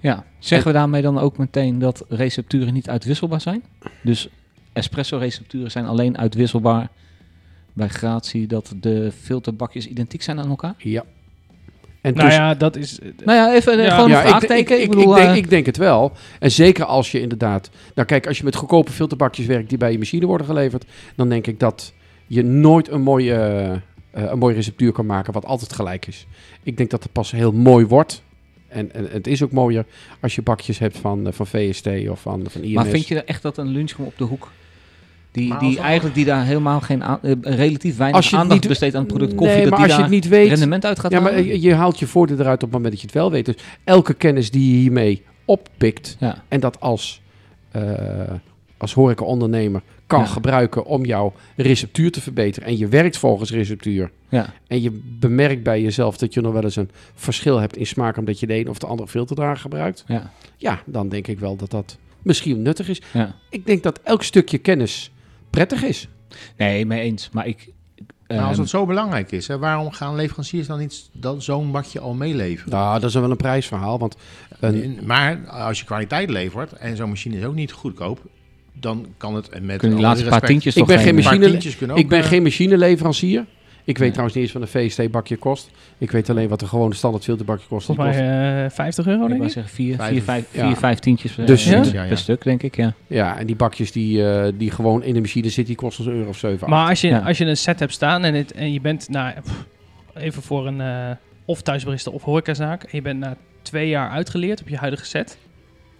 Ja, 0.00 0.24
zeggen 0.38 0.66
we 0.72 0.78
daarmee 0.78 1.02
dan 1.02 1.18
ook 1.18 1.38
meteen 1.38 1.78
dat 1.78 2.04
recepturen 2.08 2.72
niet 2.72 2.88
uitwisselbaar 2.88 3.40
zijn? 3.40 3.62
Dus 4.02 4.28
espresso-recepturen 4.72 5.70
zijn 5.70 5.86
alleen 5.86 6.18
uitwisselbaar 6.18 6.88
bij 7.72 7.88
gratie 7.88 8.46
dat 8.46 8.74
de 8.80 9.12
filterbakjes 9.20 9.86
identiek 9.86 10.22
zijn 10.22 10.38
aan 10.40 10.48
elkaar? 10.48 10.74
Ja. 10.78 11.04
En 12.00 12.14
Nou 12.14 12.26
dus- 12.26 12.36
ja, 12.36 12.54
dat 12.54 12.76
is... 12.76 12.98
Nou 13.24 13.38
ja, 13.38 13.54
even 13.54 13.78
eh, 13.78 13.84
Ja. 13.84 13.94
gewoon 13.94 14.10
een 14.10 14.16
ik, 14.20 14.26
vraagteken. 14.26 14.58
ik, 14.58 14.68
Ik, 14.68 14.84
ik, 14.84 14.90
bedoel, 14.90 15.16
ik 15.16 15.22
denk, 15.22 15.30
eh, 15.30 15.36
ik 15.36 15.50
denk 15.50 15.66
het 15.66 15.76
wel. 15.76 16.12
En 16.38 16.50
zeker 16.50 16.84
als 16.84 17.10
je 17.12 17.20
inderdaad... 17.20 17.70
Nou 17.94 18.08
kijk, 18.08 18.26
als 18.26 18.38
je 18.38 18.44
met 18.44 18.54
goedkope 18.56 18.92
filterbakjes 18.92 19.46
werkt 19.46 19.68
die 19.68 19.78
bij 19.78 19.92
je 19.92 19.98
machine 19.98 20.26
worden 20.26 20.46
geleverd... 20.46 20.84
dan 21.16 21.28
denk 21.28 21.46
ik 21.46 21.60
dat 21.60 21.92
je 22.26 22.42
nooit 22.44 22.88
een 22.90 23.02
mooie, 23.02 23.34
eh, 24.10 24.22
een 24.30 24.38
mooie 24.38 24.54
receptuur 24.54 24.92
kan 24.92 25.06
maken 25.06 25.32
wat 25.32 25.44
altijd 25.44 25.72
gelijk 25.72 26.06
is. 26.06 26.26
Ik 26.62 26.76
denk 26.76 26.90
dat 26.90 27.02
het 27.02 27.12
pas 27.12 27.30
heel 27.30 27.52
mooi 27.52 27.86
wordt. 27.86 28.22
En, 28.68 28.92
en 28.94 29.08
het 29.10 29.26
is 29.26 29.42
ook 29.42 29.52
mooier 29.52 29.84
als 30.20 30.34
je 30.34 30.42
bakjes 30.42 30.78
hebt 30.78 30.98
van, 30.98 31.26
eh, 31.26 31.32
van 31.32 31.46
VST 31.46 31.86
of 32.08 32.20
van, 32.20 32.42
van 32.48 32.62
IMS. 32.62 32.74
maar 32.74 32.86
vind 32.86 33.08
je 33.08 33.24
echt 33.24 33.42
dat 33.42 33.58
een 33.58 33.66
lunchroom 33.68 34.06
op 34.06 34.18
de 34.18 34.24
hoek, 34.24 34.50
die, 35.30 35.58
die 35.58 35.78
eigenlijk 35.78 36.14
die 36.14 36.24
daar 36.24 36.44
helemaal 36.44 36.80
geen 36.80 37.04
aan- 37.04 37.18
eh, 37.22 37.32
relatief 37.40 37.96
weinig 37.96 38.16
Als 38.16 38.24
je 38.30 38.30
het 38.34 38.40
aandacht 38.42 38.60
niet- 38.60 38.68
besteedt 38.68 38.94
aan 38.94 39.00
het 39.02 39.08
product 39.08 39.34
koffie, 39.34 39.54
nee, 39.56 39.62
dat 39.62 39.70
maar 39.70 39.78
die 39.78 39.88
als 39.88 39.96
je 39.96 40.02
daar 40.02 40.12
het 40.12 40.22
niet 40.22 40.32
weet... 40.32 40.48
rendement 40.48 40.84
uit 40.84 40.98
gaat 40.98 41.10
Ja, 41.10 41.20
maar 41.20 41.32
halen? 41.32 41.46
je, 41.46 41.60
je 41.60 41.74
haalt 41.74 41.98
je 41.98 42.06
voordeel 42.06 42.38
eruit 42.38 42.54
op 42.54 42.60
het 42.60 42.70
moment 42.72 42.90
dat 42.90 43.00
je 43.00 43.06
het 43.06 43.16
wel 43.16 43.30
weet. 43.30 43.44
Dus 43.46 43.54
elke 43.84 44.14
kennis 44.14 44.50
die 44.50 44.72
je 44.72 44.76
hiermee 44.78 45.22
oppikt... 45.44 46.16
ja. 46.20 46.42
en 46.48 46.60
dat 46.60 46.80
als, 46.80 47.20
eh 47.70 47.82
als 48.76 48.94
horeca-ondernemer 48.94 49.82
kan 50.06 50.20
Ja. 50.20 50.26
gebruiken 50.26 50.84
om 50.84 51.04
jouw 51.04 51.32
receptuur 51.56 52.10
te 52.12 52.20
verbeteren. 52.20 52.68
En 52.68 52.78
je 52.78 52.88
werkt 52.88 53.16
volgens 53.18 53.50
receptuur. 53.50 54.10
Ja. 54.28 54.54
En 54.66 54.82
je 54.82 55.00
bemerkt 55.20 55.62
bij 55.62 55.82
jezelf 55.82 56.16
dat 56.16 56.34
je 56.34 56.40
nog 56.40 56.52
wel 56.52 56.62
eens 56.64 56.76
een 56.76 56.90
verschil 57.14 57.58
hebt 57.58 57.76
in 57.76 57.86
smaak... 57.86 58.16
omdat 58.16 58.40
je 58.40 58.46
de 58.46 58.54
een 58.54 58.68
of 58.68 58.78
de 58.78 58.86
andere 58.86 59.08
filterdrager 59.08 59.60
gebruikt. 59.60 60.04
Ja. 60.06 60.30
Ja, 60.56 60.80
dan 60.86 61.08
denk 61.08 61.26
ik 61.26 61.38
wel 61.38 61.56
dat 61.56 61.70
dat 61.70 61.96
misschien 62.22 62.62
nuttig 62.62 62.88
is. 62.88 63.02
ja. 63.12 63.34
Ik 63.50 63.66
denk 63.66 63.82
dat 63.82 64.00
elk 64.02 64.22
stukje 64.22 64.58
kennis 64.58 65.10
prettig 65.50 65.82
is. 65.82 66.08
Nee, 66.56 66.86
mee 66.86 67.00
eens. 67.00 67.28
Maar 67.32 67.46
ik... 67.46 67.68
Nou, 68.26 68.40
als 68.40 68.50
ehm, 68.50 68.60
het 68.60 68.68
zo 68.70 68.86
belangrijk 68.86 69.32
is, 69.32 69.48
hè, 69.48 69.58
waarom 69.58 69.90
gaan 69.90 70.14
leveranciers 70.14 70.66
dan 70.66 70.78
niet 70.78 71.08
dan 71.12 71.42
zo'n 71.42 71.70
bakje 71.70 72.00
al 72.00 72.14
meeleveren? 72.14 72.70
Nou, 72.72 73.00
dat 73.00 73.08
is 73.08 73.14
wel 73.14 73.30
een 73.30 73.36
prijsverhaal. 73.36 73.98
Want 73.98 74.16
een, 74.60 74.98
Maar 75.04 75.46
als 75.48 75.78
je 75.78 75.84
kwaliteit 75.84 76.30
levert 76.30 76.72
en 76.72 76.96
zo'n 76.96 77.08
machine 77.08 77.36
is 77.38 77.44
ook 77.44 77.54
niet 77.54 77.72
goedkoop, 77.72 78.20
dan 78.80 79.06
kan 79.16 79.34
het 79.34 79.50
met 79.62 79.78
kunnen 79.78 79.96
die 79.96 80.06
laatste 80.06 80.22
paar 80.24 80.32
respect- 80.32 80.46
tientjes 80.46 80.74
Ik 80.76 80.78
toch 80.84 80.88
ben 80.88 80.98
geen. 80.98 81.08
Een 81.16 81.24
machine- 81.24 81.48
tientjes 81.50 81.76
kunnen 81.76 81.96
ook, 81.96 82.02
ik 82.02 82.08
ben 82.08 82.22
geen 82.24 82.42
machineleverancier. 82.42 83.44
Ik 83.84 83.98
weet 83.98 84.08
trouwens 84.10 84.36
niet 84.36 84.44
eens 84.44 84.54
wat 84.54 84.62
een 84.62 84.90
VST-bakje 84.90 85.36
kost. 85.36 85.70
Ik 85.98 86.10
weet 86.10 86.30
alleen 86.30 86.48
wat 86.48 86.62
een 86.62 86.68
gewone 86.68 86.94
standaard 86.94 87.24
filterbakje 87.24 87.66
kost. 87.68 87.86
Volgens 87.86 88.06
kost 88.08 88.18
mij 88.18 88.64
eh 88.64 88.70
50 88.70 89.06
euro, 89.06 89.22
Ik 89.22 89.26
denk 89.28 89.36
wou 89.38 89.46
ik. 89.46 89.54
zeggen 89.54 89.74
vier, 89.74 89.96
Vijf- 89.96 90.10
vier, 90.12 90.22
vijf, 90.22 90.44
ja. 90.52 90.66
vier, 90.66 90.76
vijf 90.76 90.98
tientjes 90.98 91.38
eh, 91.38 91.46
Dus- 91.46 91.68
per, 91.68 91.84
Ja, 91.84 92.02
ja. 92.02 92.08
per 92.08 92.18
stuk, 92.18 92.42
denk 92.44 92.62
ik, 92.62 92.76
ja. 92.76 92.92
Ja, 93.06 93.38
en 93.38 93.46
die 93.46 93.56
bakjes 93.56 93.92
die, 93.92 94.28
eh, 94.30 94.52
die 94.54 94.70
gewoon 94.70 95.02
in 95.02 95.14
de 95.14 95.20
machine 95.20 95.44
zitten, 95.46 95.64
die 95.64 95.74
kosten 95.74 96.04
zo'n 96.04 96.12
euro 96.14 96.28
of 96.28 96.38
7. 96.38 96.70
Maar 96.70 96.88
als 96.88 97.00
je, 97.00 97.08
Ja. 97.08 97.18
als 97.18 97.38
je 97.38 97.44
een 97.44 97.56
set 97.56 97.78
hebt 97.80 97.92
staan 97.92 98.24
en, 98.24 98.34
het, 98.34 98.52
en 98.52 98.72
je 98.72 98.80
bent 98.80 99.08
nou, 99.08 99.32
pff, 99.40 99.64
even 100.14 100.42
voor 100.42 100.66
een 100.66 100.80
eh, 100.80 101.10
of 101.44 101.62
thuisbarista 101.62 102.10
of 102.10 102.22
horecazaak 102.22 102.82
en 102.82 102.88
je 102.92 103.02
bent 103.02 103.18
na 103.20 103.36
twee 103.62 103.88
jaar 103.88 104.10
uitgeleerd 104.10 104.60
op 104.60 104.68
je 104.68 104.76
huidige 104.76 105.04
set, 105.04 105.38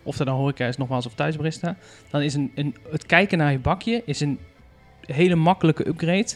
of 0.06 0.16
dat 0.16 0.26
dan 0.26 0.36
horeca 0.36 0.66
is 0.66 0.76
nogmaals 0.76 1.06
of 1.06 1.14
thuisbarista, 1.14 1.76
dan 2.10 2.22
is 2.22 2.34
een, 2.34 2.52
een, 2.54 2.74
het 2.90 3.06
kijken 3.06 3.38
naar 3.38 3.52
je 3.52 3.58
bakje 3.58 4.02
is 4.06 4.20
een 4.20 4.38
hele 5.00 5.34
makkelijke 5.34 5.88
upgrade 5.88 6.26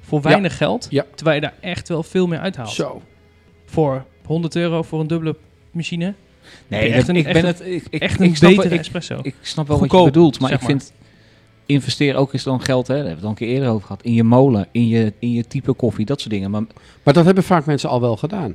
voor 0.00 0.20
Ja. 0.22 0.28
weinig 0.28 0.56
geld, 0.56 0.86
Ja. 0.90 1.04
terwijl 1.14 1.36
je 1.36 1.42
daar 1.42 1.54
echt 1.60 1.88
wel 1.88 2.02
veel 2.02 2.26
meer 2.26 2.38
uithaalt. 2.38 2.70
Zo. 2.70 3.02
Voor 3.64 4.04
100 4.26 4.56
euro 4.56 4.82
voor 4.82 5.00
een 5.00 5.06
dubbele 5.06 5.36
machine, 5.70 6.14
Nee, 6.66 6.92
echt 6.92 7.08
een- 7.08 7.16
ik 7.16 7.24
ben 7.24 7.36
een- 7.36 7.44
het... 7.44 7.60
Ik, 7.60 7.84
ik, 7.90 8.02
echt 8.02 8.20
ik 8.20 8.20
een 8.20 8.36
snap 8.36 8.48
wel- 8.48 8.56
betere 8.56 8.74
ik, 8.74 8.80
espresso. 8.80 9.18
ik 9.22 9.34
snap 9.40 9.68
wel 9.68 9.76
Goedkoop, 9.78 9.98
wat 10.04 10.06
je 10.08 10.12
bedoelt, 10.14 10.40
maar 10.40 10.52
ik 10.52 10.60
vind... 10.60 10.92
Investeer 11.66 12.14
ook 12.16 12.32
eens 12.32 12.42
dan 12.42 12.60
geld, 12.62 12.86
hè, 12.86 12.94
daar 12.94 13.04
hebben 13.06 13.22
we 13.22 13.28
het 13.28 13.38
al 13.40 13.42
een 13.42 13.48
keer 13.48 13.56
eerder 13.56 13.68
over 13.74 13.86
gehad, 13.86 14.02
in 14.02 14.12
je 14.14 14.22
molen, 14.24 14.68
in 14.72 14.88
je, 14.88 15.12
in 15.18 15.32
je 15.32 15.46
type 15.46 15.72
koffie, 15.72 16.04
dat 16.04 16.20
soort 16.20 16.32
dingen. 16.32 16.50
Maar 16.50 16.62
Maar 17.02 17.14
dat 17.14 17.24
hebben 17.24 17.44
vaak 17.44 17.66
mensen 17.66 17.88
al 17.88 18.00
wel 18.00 18.16
gedaan. 18.16 18.54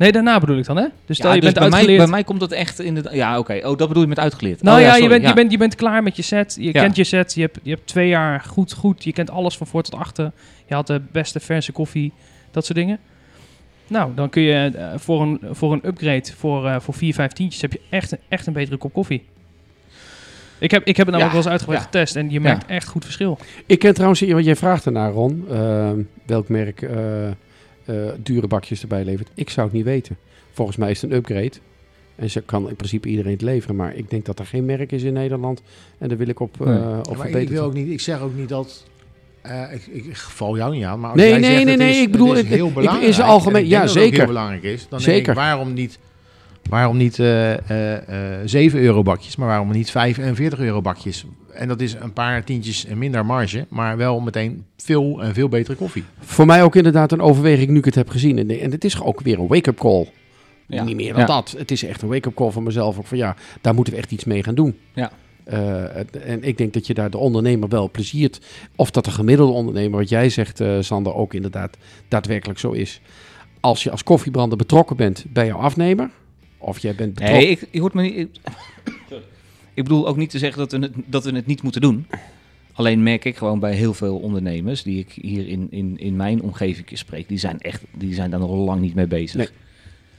Nee, 0.00 0.12
daarna 0.12 0.38
bedoel 0.38 0.58
ik 0.58 0.64
dan, 0.64 0.76
hè? 0.76 0.86
Dus 1.06 1.16
stel 1.16 1.28
ja, 1.28 1.34
je 1.34 1.40
dus 1.40 1.52
bent 1.52 1.60
bij, 1.60 1.68
mij, 1.68 1.78
uitgeleerd. 1.78 2.02
bij 2.02 2.10
mij 2.14 2.24
komt 2.24 2.40
dat 2.40 2.52
echt 2.52 2.80
in 2.80 2.94
de... 2.94 3.08
Ja, 3.12 3.38
oké. 3.38 3.60
Oh, 3.64 3.76
dat 3.78 3.88
bedoel 3.88 4.02
je 4.02 4.08
met 4.08 4.18
uitgeleerd. 4.18 4.62
Nou 4.62 4.76
Oh, 4.76 4.82
ja, 4.82 4.88
je, 4.88 4.92
sorry, 4.94 5.08
bent, 5.08 5.22
ja. 5.22 5.28
Je, 5.28 5.34
bent, 5.34 5.50
je 5.50 5.58
bent 5.58 5.74
klaar 5.74 6.02
met 6.02 6.16
je 6.16 6.22
set. 6.22 6.56
Je 6.60 6.64
Ja. 6.72 6.82
kent 6.82 6.96
je 6.96 7.04
set. 7.04 7.34
Je 7.34 7.40
hebt, 7.40 7.58
je 7.62 7.70
hebt 7.70 7.86
twee 7.86 8.08
jaar 8.08 8.40
goed, 8.40 8.72
goed. 8.72 9.04
Je 9.04 9.12
kent 9.12 9.30
alles 9.30 9.56
van 9.56 9.66
voor 9.66 9.82
tot 9.82 9.94
achter. 9.94 10.32
Je 10.66 10.74
had 10.74 10.86
de 10.86 11.00
beste 11.12 11.40
verse 11.40 11.72
koffie. 11.72 12.12
Dat 12.50 12.64
soort 12.64 12.78
dingen. 12.78 12.98
Nou, 13.86 14.10
dan 14.14 14.28
kun 14.30 14.42
je 14.42 14.70
eh, 14.76 14.86
voor, 14.96 15.22
een, 15.22 15.40
voor 15.50 15.72
een 15.72 15.80
upgrade 15.86 16.32
voor, 16.36 16.66
eh 16.68 16.80
voor 16.80 16.94
vier, 16.94 17.14
vijf 17.14 17.32
tientjes... 17.32 17.62
heb 17.62 17.72
je 17.72 17.80
echt, 17.90 18.12
een- 18.12 18.18
echt 18.28 18.46
een 18.46 18.52
betere 18.52 18.76
kop 18.76 18.92
koffie. 18.92 19.24
Ik 20.58 20.70
heb, 20.70 20.84
ik 20.84 20.96
heb 20.96 21.06
het 21.06 21.14
namelijk 21.16 21.24
Ja, 21.24 21.28
wel 21.28 21.36
eens 21.42 21.46
uitgebreid 21.50 21.80
ja. 21.80 21.84
getest. 21.86 22.16
En 22.16 22.30
je 22.30 22.40
merkt 22.40 22.66
echt 22.66 22.88
goed 22.88 23.04
verschil. 23.04 23.38
Ik 23.66 23.78
ken 23.78 23.94
trouwens, 23.94 24.20
want 24.20 24.44
jij 24.44 24.56
vraagt 24.56 24.86
ernaar 24.86 25.10
Ron, 25.12 25.44
eh, 25.50 25.90
welk 26.26 26.48
merk 26.48 26.82
eh, 27.84 27.94
dure 28.22 28.46
bakjes 28.46 28.82
erbij 28.82 29.04
levert. 29.04 29.28
Ik 29.34 29.50
zou 29.50 29.66
het 29.66 29.76
niet 29.76 29.84
weten. 29.84 30.16
Volgens 30.52 30.76
mij 30.76 30.90
is 30.90 31.02
het 31.02 31.10
een 31.10 31.16
upgrade. 31.16 31.50
En 32.16 32.30
ze 32.30 32.40
kan 32.40 32.68
in 32.68 32.76
principe 32.76 33.08
iedereen 33.08 33.32
het 33.32 33.42
leveren. 33.42 33.76
Maar 33.76 33.94
ik 33.94 34.10
denk 34.10 34.24
dat 34.24 34.38
er 34.38 34.46
geen 34.46 34.64
merk 34.64 34.92
is 34.92 35.02
in 35.02 35.12
Nederland. 35.12 35.62
En 35.98 36.08
daar 36.08 36.18
wil 36.18 36.28
ik 36.28 36.40
op, 36.40 36.58
Nee. 36.58 36.78
op 37.08 37.16
maar 37.16 37.28
ik, 37.30 37.48
wil 37.48 37.64
ook 37.64 37.74
niet, 37.74 37.90
ik 37.90 38.00
zeg 38.00 38.20
ook 38.20 38.34
niet 38.34 38.48
dat. 38.48 38.86
eh, 39.42 39.62
ik, 39.72 39.86
ik, 39.86 40.04
ik 40.04 40.16
val 40.16 40.56
jou 40.56 40.74
niet 40.74 40.84
aan, 40.84 41.00
maar 41.00 41.10
als 41.10 41.18
Nee, 41.20 41.28
jij 41.28 41.38
nee, 41.38 41.50
zegt 41.50 41.64
nee, 41.64 41.74
het 41.74 41.82
nee, 41.82 41.96
is, 41.96 42.02
ik 42.02 42.10
bedoel, 42.10 42.34
het 42.34 42.44
is 42.44 42.50
heel 42.50 42.72
belangrijk. 42.72 43.06
in 43.06 43.14
zijn 43.14 43.26
en 43.26 43.32
algemeen- 43.32 43.66
ja, 43.68 43.86
zeker. 43.86 44.16
heel 44.18 44.26
belangrijk 44.26 44.62
is. 44.62 44.86
Dan 44.88 45.00
Zeker. 45.00 45.14
denk 45.24 45.28
ik, 45.28 45.34
waarom 45.34 45.72
niet, 45.72 45.98
waarom 46.70 46.96
niet 46.96 47.18
eh 47.18 47.52
eh, 47.70 48.40
eh, 48.40 48.40
7 48.44 48.80
euro 48.80 49.02
bakjes, 49.02 49.36
maar 49.36 49.48
waarom 49.48 49.70
niet 49.70 49.90
45 49.90 50.58
euro 50.58 50.80
bakjes? 50.80 51.24
En 51.52 51.68
dat 51.68 51.80
is 51.80 51.94
een 51.94 52.12
paar 52.12 52.44
tientjes 52.44 52.86
en 52.86 52.98
minder 52.98 53.26
marge, 53.26 53.66
maar 53.68 53.96
wel 53.96 54.20
meteen 54.20 54.64
veel 54.76 55.22
en 55.22 55.34
veel 55.34 55.48
betere 55.48 55.76
koffie. 55.76 56.04
Voor 56.18 56.46
mij 56.46 56.62
ook 56.62 56.76
inderdaad 56.76 57.12
een 57.12 57.20
overweging 57.20 57.70
nu 57.70 57.78
ik 57.78 57.84
het 57.84 57.94
heb 57.94 58.08
gezien. 58.08 58.38
En, 58.38 58.60
en 58.60 58.70
het 58.70 58.84
is 58.84 59.02
ook 59.02 59.20
weer 59.20 59.38
een 59.38 59.46
wake-up 59.46 59.78
call. 59.78 60.08
Ja. 60.66 60.84
Niet 60.84 60.96
meer 60.96 61.10
dan 61.12 61.20
Ja. 61.20 61.26
dat. 61.26 61.54
Het 61.58 61.70
is 61.70 61.84
echt 61.84 62.02
een 62.02 62.08
wake-up 62.08 62.34
call 62.34 62.50
van 62.50 62.62
mezelf. 62.62 62.98
Ook 62.98 63.06
van 63.06 63.18
ja, 63.18 63.36
daar 63.60 63.74
moeten 63.74 63.92
we 63.92 63.98
echt 63.98 64.10
iets 64.12 64.24
mee 64.24 64.42
gaan 64.42 64.54
doen. 64.54 64.78
Ja. 64.94 65.10
Eh, 65.44 65.96
en 66.30 66.42
ik 66.42 66.58
denk 66.58 66.72
dat 66.72 66.86
je 66.86 66.94
daar 66.94 67.10
de 67.10 67.18
ondernemer 67.18 67.68
wel 67.68 67.90
pleziert. 67.90 68.40
Of 68.76 68.90
dat 68.90 69.04
de 69.04 69.10
gemiddelde 69.10 69.52
ondernemer, 69.52 69.98
wat 69.98 70.08
jij 70.08 70.28
zegt, 70.28 70.60
eh, 70.60 70.76
Sander, 70.80 71.14
ook 71.14 71.34
inderdaad 71.34 71.76
daadwerkelijk 72.08 72.58
zo 72.58 72.70
is. 72.70 73.00
als 73.60 73.82
je 73.82 73.90
als 73.90 74.02
koffiebrander 74.02 74.58
betrokken 74.58 74.96
bent 74.96 75.24
bij 75.28 75.46
jouw 75.46 75.58
afnemer, 75.58 76.10
of 76.60 76.78
jij 76.78 76.94
bent 76.94 77.14
betrokken... 77.14 77.38
Nee, 77.38 77.50
ik, 77.50 77.68
je 77.70 77.80
hoort 77.80 77.94
me 77.94 78.02
niet. 78.02 78.16
Ik, 78.16 78.28
ik 79.74 79.82
bedoel 79.82 80.08
ook 80.08 80.16
niet 80.16 80.30
te 80.30 80.38
zeggen 80.38 80.58
dat 80.58 80.72
we, 80.72 80.78
het, 80.78 80.92
dat 81.06 81.24
we 81.24 81.32
het 81.32 81.46
niet 81.46 81.62
moeten 81.62 81.80
doen. 81.80 82.06
Alleen 82.72 83.02
merk 83.02 83.24
ik 83.24 83.36
gewoon 83.36 83.58
bij 83.58 83.74
heel 83.74 83.94
veel 83.94 84.18
ondernemers 84.18 84.82
die 84.82 84.98
ik 84.98 85.12
hier 85.12 85.48
in, 85.48 85.66
in, 85.70 85.98
in 85.98 86.16
mijn 86.16 86.42
omgeving 86.42 86.86
spreek, 86.92 87.28
die 87.28 87.38
zijn 87.38 87.60
echt, 87.60 87.82
die 87.94 88.14
zijn 88.14 88.30
daar 88.30 88.40
nog 88.40 88.50
lang 88.50 88.80
niet 88.80 88.94
mee 88.94 89.06
bezig. 89.06 89.36
Nee. 89.36 89.48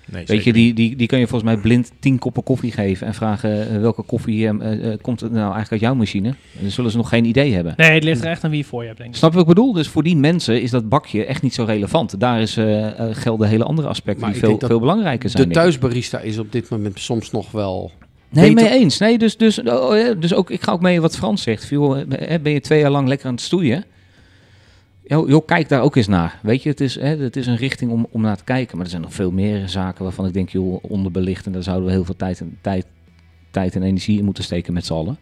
Nee, 0.05 0.25
Weet 0.25 0.43
je, 0.43 0.53
die, 0.53 0.74
die, 0.74 0.96
die 0.96 1.08
kan 1.08 1.20
je 1.20 1.27
volgens 1.27 1.51
mij 1.53 1.62
blind 1.62 1.91
tien 2.00 2.20
koppen 2.20 2.43
koffie 2.43 2.72
geven 2.72 3.08
en 3.08 3.13
vragen 3.13 3.70
eh, 3.70 3.79
welke 3.79 4.01
koffie 4.01 4.48
eh, 4.48 4.91
eh, 4.91 5.00
komt 5.01 5.20
het 5.20 5.31
nou 5.31 5.41
eigenlijk 5.43 5.72
uit 5.72 5.81
jouw 5.81 5.96
machine. 5.96 6.27
En 6.27 6.62
dan 6.62 6.72
zullen 6.72 6.91
ze 6.91 6.98
nog 6.98 7.10
geen 7.10 7.25
idee 7.25 7.53
hebben. 7.53 7.74
Nee, 7.77 7.89
het 7.91 8.03
ligt 8.03 8.24
er 8.24 8.29
echt 8.29 8.43
aan 8.43 8.50
wie 8.50 8.60
je 8.60 8.65
voor 8.65 8.81
je 8.81 8.88
hebt, 8.88 9.00
denk 9.00 9.10
ik. 9.10 9.15
Snap 9.15 9.31
je 9.31 9.38
wat 9.38 9.48
ik 9.48 9.53
bedoel? 9.55 9.74
Dus 9.74 9.88
voor 9.88 10.03
die 10.03 10.15
mensen 10.15 10.62
is 10.62 10.72
dat 10.72 10.89
bakje 10.89 11.25
echt 11.25 11.41
niet 11.41 11.53
zo 11.53 11.63
relevant. 11.63 12.20
Daar 12.20 12.41
is, 12.41 12.53
gelden 13.12 13.48
hele 13.48 13.63
andere 13.63 13.88
aspecten 13.88 14.24
Maar 14.24 14.31
die 14.31 14.41
veel, 14.41 14.60
veel 14.60 14.79
belangrijker 14.79 15.29
zijn. 15.29 15.48
de 15.48 15.53
thuisbarista 15.53 16.20
is 16.20 16.38
op 16.38 16.51
dit 16.51 16.70
moment 16.70 17.00
soms 17.00 17.31
nog 17.31 17.51
wel... 17.51 17.91
Nee, 18.29 18.53
beter- 18.53 18.70
mee 18.70 18.79
eens. 18.79 18.98
Nee, 18.98 19.17
dus, 19.17 19.38
dus, 19.38 19.60
oh, 19.60 19.98
ja, 19.98 20.13
dus 20.13 20.34
ook, 20.34 20.50
ik 20.50 20.62
ga 20.63 20.72
ook 20.72 20.81
mee 20.81 21.01
wat 21.01 21.17
Frans 21.17 21.41
zegt. 21.41 21.70
Ben 22.41 22.51
je 22.51 22.60
twee 22.62 22.79
jaar 22.79 22.91
lang 22.91 23.08
lekker 23.08 23.27
aan 23.27 23.34
het 23.34 23.41
stoeien? 23.41 23.84
Joh, 25.20 25.46
kijk 25.46 25.70
daar 25.70 25.82
ook 25.82 25.96
eens 25.96 26.08
naar. 26.08 26.39
Weet 26.41 26.63
je, 26.63 26.70
het 26.70 26.82
is, 26.82 26.96
hè, 26.96 27.18
het 27.18 27.36
is 27.36 27.48
een 27.48 27.56
richting 27.56 27.91
om, 27.91 28.08
om 28.12 28.22
naar 28.22 28.38
te 28.38 28.44
kijken. 28.44 28.75
Maar 28.75 28.86
er 28.86 28.91
zijn 28.91 29.01
nog 29.01 29.13
veel 29.13 29.32
meer 29.32 29.70
zaken 29.70 30.03
waarvan 30.03 30.25
ik 30.25 30.34
denk, 30.34 30.50
joh, 30.50 30.84
onderbelicht. 30.84 31.46
En 31.46 31.51
daar 31.51 31.63
zouden 31.63 31.86
we 31.86 31.91
heel 31.91 32.03
veel 32.03 32.15
tijd 32.15 32.39
en, 32.39 32.58
tijd, 32.62 32.86
tijd 33.51 33.75
en 33.75 33.84
energie 33.84 34.18
in 34.18 34.25
moeten 34.25 34.44
steken 34.44 34.74
met 34.74 34.86
z'n 34.86 34.94
allen. 34.94 35.18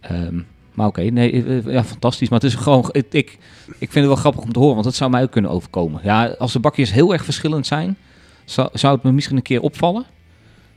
Ehm, 0.00 0.40
maar 0.74 0.86
oké, 0.86 1.02
nee, 1.02 1.32
eh, 1.32 1.56
eh, 1.56 1.72
ja, 1.72 1.84
fantastisch. 1.84 2.28
Maar 2.28 2.40
het 2.40 2.48
is 2.48 2.54
gewoon, 2.54 2.88
ik, 2.92 3.12
ik, 3.12 3.38
vind 3.78 3.94
het 3.94 4.06
wel 4.06 4.16
grappig 4.16 4.42
om 4.42 4.52
te 4.52 4.58
horen, 4.58 4.74
want 4.74 4.86
dat 4.86 4.94
zou 4.94 5.10
mij 5.10 5.22
ook 5.22 5.30
kunnen 5.30 5.50
overkomen. 5.50 6.00
Ja, 6.04 6.26
als 6.38 6.52
de 6.52 6.60
bakjes 6.60 6.92
heel 6.92 7.12
erg 7.12 7.24
verschillend 7.24 7.66
zijn, 7.66 7.96
zou, 8.44 8.68
zou 8.72 8.94
het 8.94 9.02
me 9.02 9.12
misschien 9.12 9.36
een 9.36 9.42
keer 9.42 9.60
opvallen. 9.60 10.04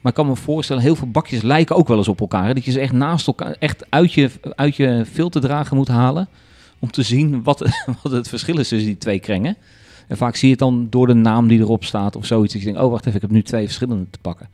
Maar 0.01 0.11
ik 0.11 0.17
kan 0.17 0.27
me 0.27 0.35
voorstellen, 0.35 0.81
heel 0.81 0.95
veel 0.95 1.11
bakjes 1.11 1.41
lijken 1.41 1.75
ook 1.75 1.87
wel 1.87 1.97
eens 1.97 2.07
op 2.07 2.19
elkaar. 2.19 2.53
Dat 2.53 2.65
je 2.65 2.71
ze 2.71 2.79
echt 2.79 2.93
naast 2.93 3.27
elkaar, 3.27 3.55
echt 3.59 3.85
uit 3.89 4.13
je, 4.13 4.29
uit 4.55 4.75
je 4.75 5.05
filterdrager 5.11 5.75
moet 5.75 5.87
halen. 5.87 6.27
Om 6.79 6.91
te 6.91 7.03
zien 7.03 7.43
wat, 7.43 7.59
wat 8.03 8.11
het 8.11 8.29
verschil 8.29 8.59
is 8.59 8.67
tussen 8.67 8.87
die 8.87 8.97
twee 8.97 9.19
krengen. 9.19 9.57
En 10.07 10.17
vaak 10.17 10.35
zie 10.35 10.45
je 10.47 10.53
het 10.53 10.59
dan 10.63 10.87
door 10.89 11.07
de 11.07 11.13
naam 11.13 11.47
die 11.47 11.59
erop 11.59 11.83
staat 11.83 12.15
of 12.15 12.25
zoiets. 12.25 12.53
Dat 12.53 12.61
je 12.61 12.67
denkt, 12.67 12.83
oh 12.83 12.91
wacht 12.91 13.05
even, 13.05 13.15
ik 13.15 13.21
heb 13.21 13.31
nu 13.31 13.43
twee 13.43 13.65
verschillende 13.65 14.05
te 14.09 14.19
pakken. 14.21 14.47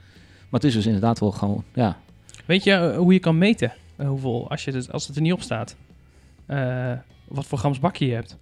Maar 0.50 0.60
het 0.62 0.64
is 0.64 0.74
dus 0.74 0.86
inderdaad 0.86 1.20
wel 1.20 1.32
gewoon, 1.32 1.64
ja. 1.74 1.98
Weet 2.46 2.64
je 2.64 2.72
eh, 2.72 2.98
hoe 2.98 3.14
je 3.14 3.20
kan 3.20 3.38
meten 3.38 3.74
eh, 3.96 4.08
hoeveel, 4.08 4.50
als, 4.50 4.64
je 4.64 4.72
het, 4.72 4.92
als 4.92 5.08
het 5.08 5.16
er 5.16 5.22
niet 5.22 5.34
op 5.34 5.42
staat, 5.42 5.76
eh, 6.46 6.92
wat 7.28 7.46
voor 7.46 7.58
grams 7.58 7.80
bakje 7.80 8.06
je 8.06 8.14
hebt? 8.14 8.38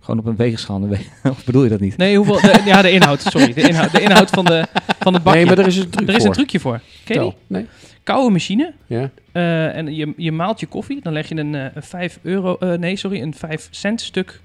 Gewoon 0.00 0.20
op 0.20 0.26
een 0.26 0.36
weegschaal. 0.36 0.80
dan 0.80 0.88
weet- 0.88 1.10
Of 1.30 1.44
bedoel 1.44 1.62
je 1.64 1.68
dat 1.68 1.80
niet? 1.80 1.96
Nee, 1.96 2.16
hoeveel, 2.16 2.40
de, 2.40 2.62
ja, 2.64 2.82
de 2.82 2.90
inhoud, 2.90 3.20
sorry. 3.22 3.52
De 3.52 3.68
inhoud, 3.68 3.92
de 3.92 4.00
inhoud 4.00 4.30
van, 4.30 4.44
de, 4.44 4.66
van 4.98 5.14
het 5.14 5.22
bakje. 5.22 5.38
Nee, 5.38 5.48
maar 5.48 5.58
er 5.58 5.66
is 5.66 5.76
een 5.76 5.88
truc 5.90 6.08
er 6.08 6.14
is 6.16 6.24
een 6.24 6.32
trucje 6.32 6.60
voor. 6.60 6.80
Ken 7.04 7.14
je 7.14 7.20
die? 7.20 7.30
Vertel. 7.30 7.34
Nee? 7.46 7.66
Koude 8.08 8.30
machine. 8.32 8.72
Ja? 8.86 9.10
eh, 9.32 9.76
en 9.76 9.94
je, 9.94 10.12
je 10.16 10.32
maalt 10.32 10.60
je 10.60 10.66
koffie. 10.66 11.00
Dan 11.02 11.12
leg 11.12 11.28
je 11.28 11.36
een, 11.36 11.54
eh, 11.54 11.66
een 11.74 11.82
5 11.82 12.18
euro, 12.22 12.56
eh, 12.56 12.72
nee, 12.78 12.96
sorry, 12.96 13.22
een 13.22 13.34
5 13.34 13.68
cent 13.70 14.00
stuk 14.00 14.40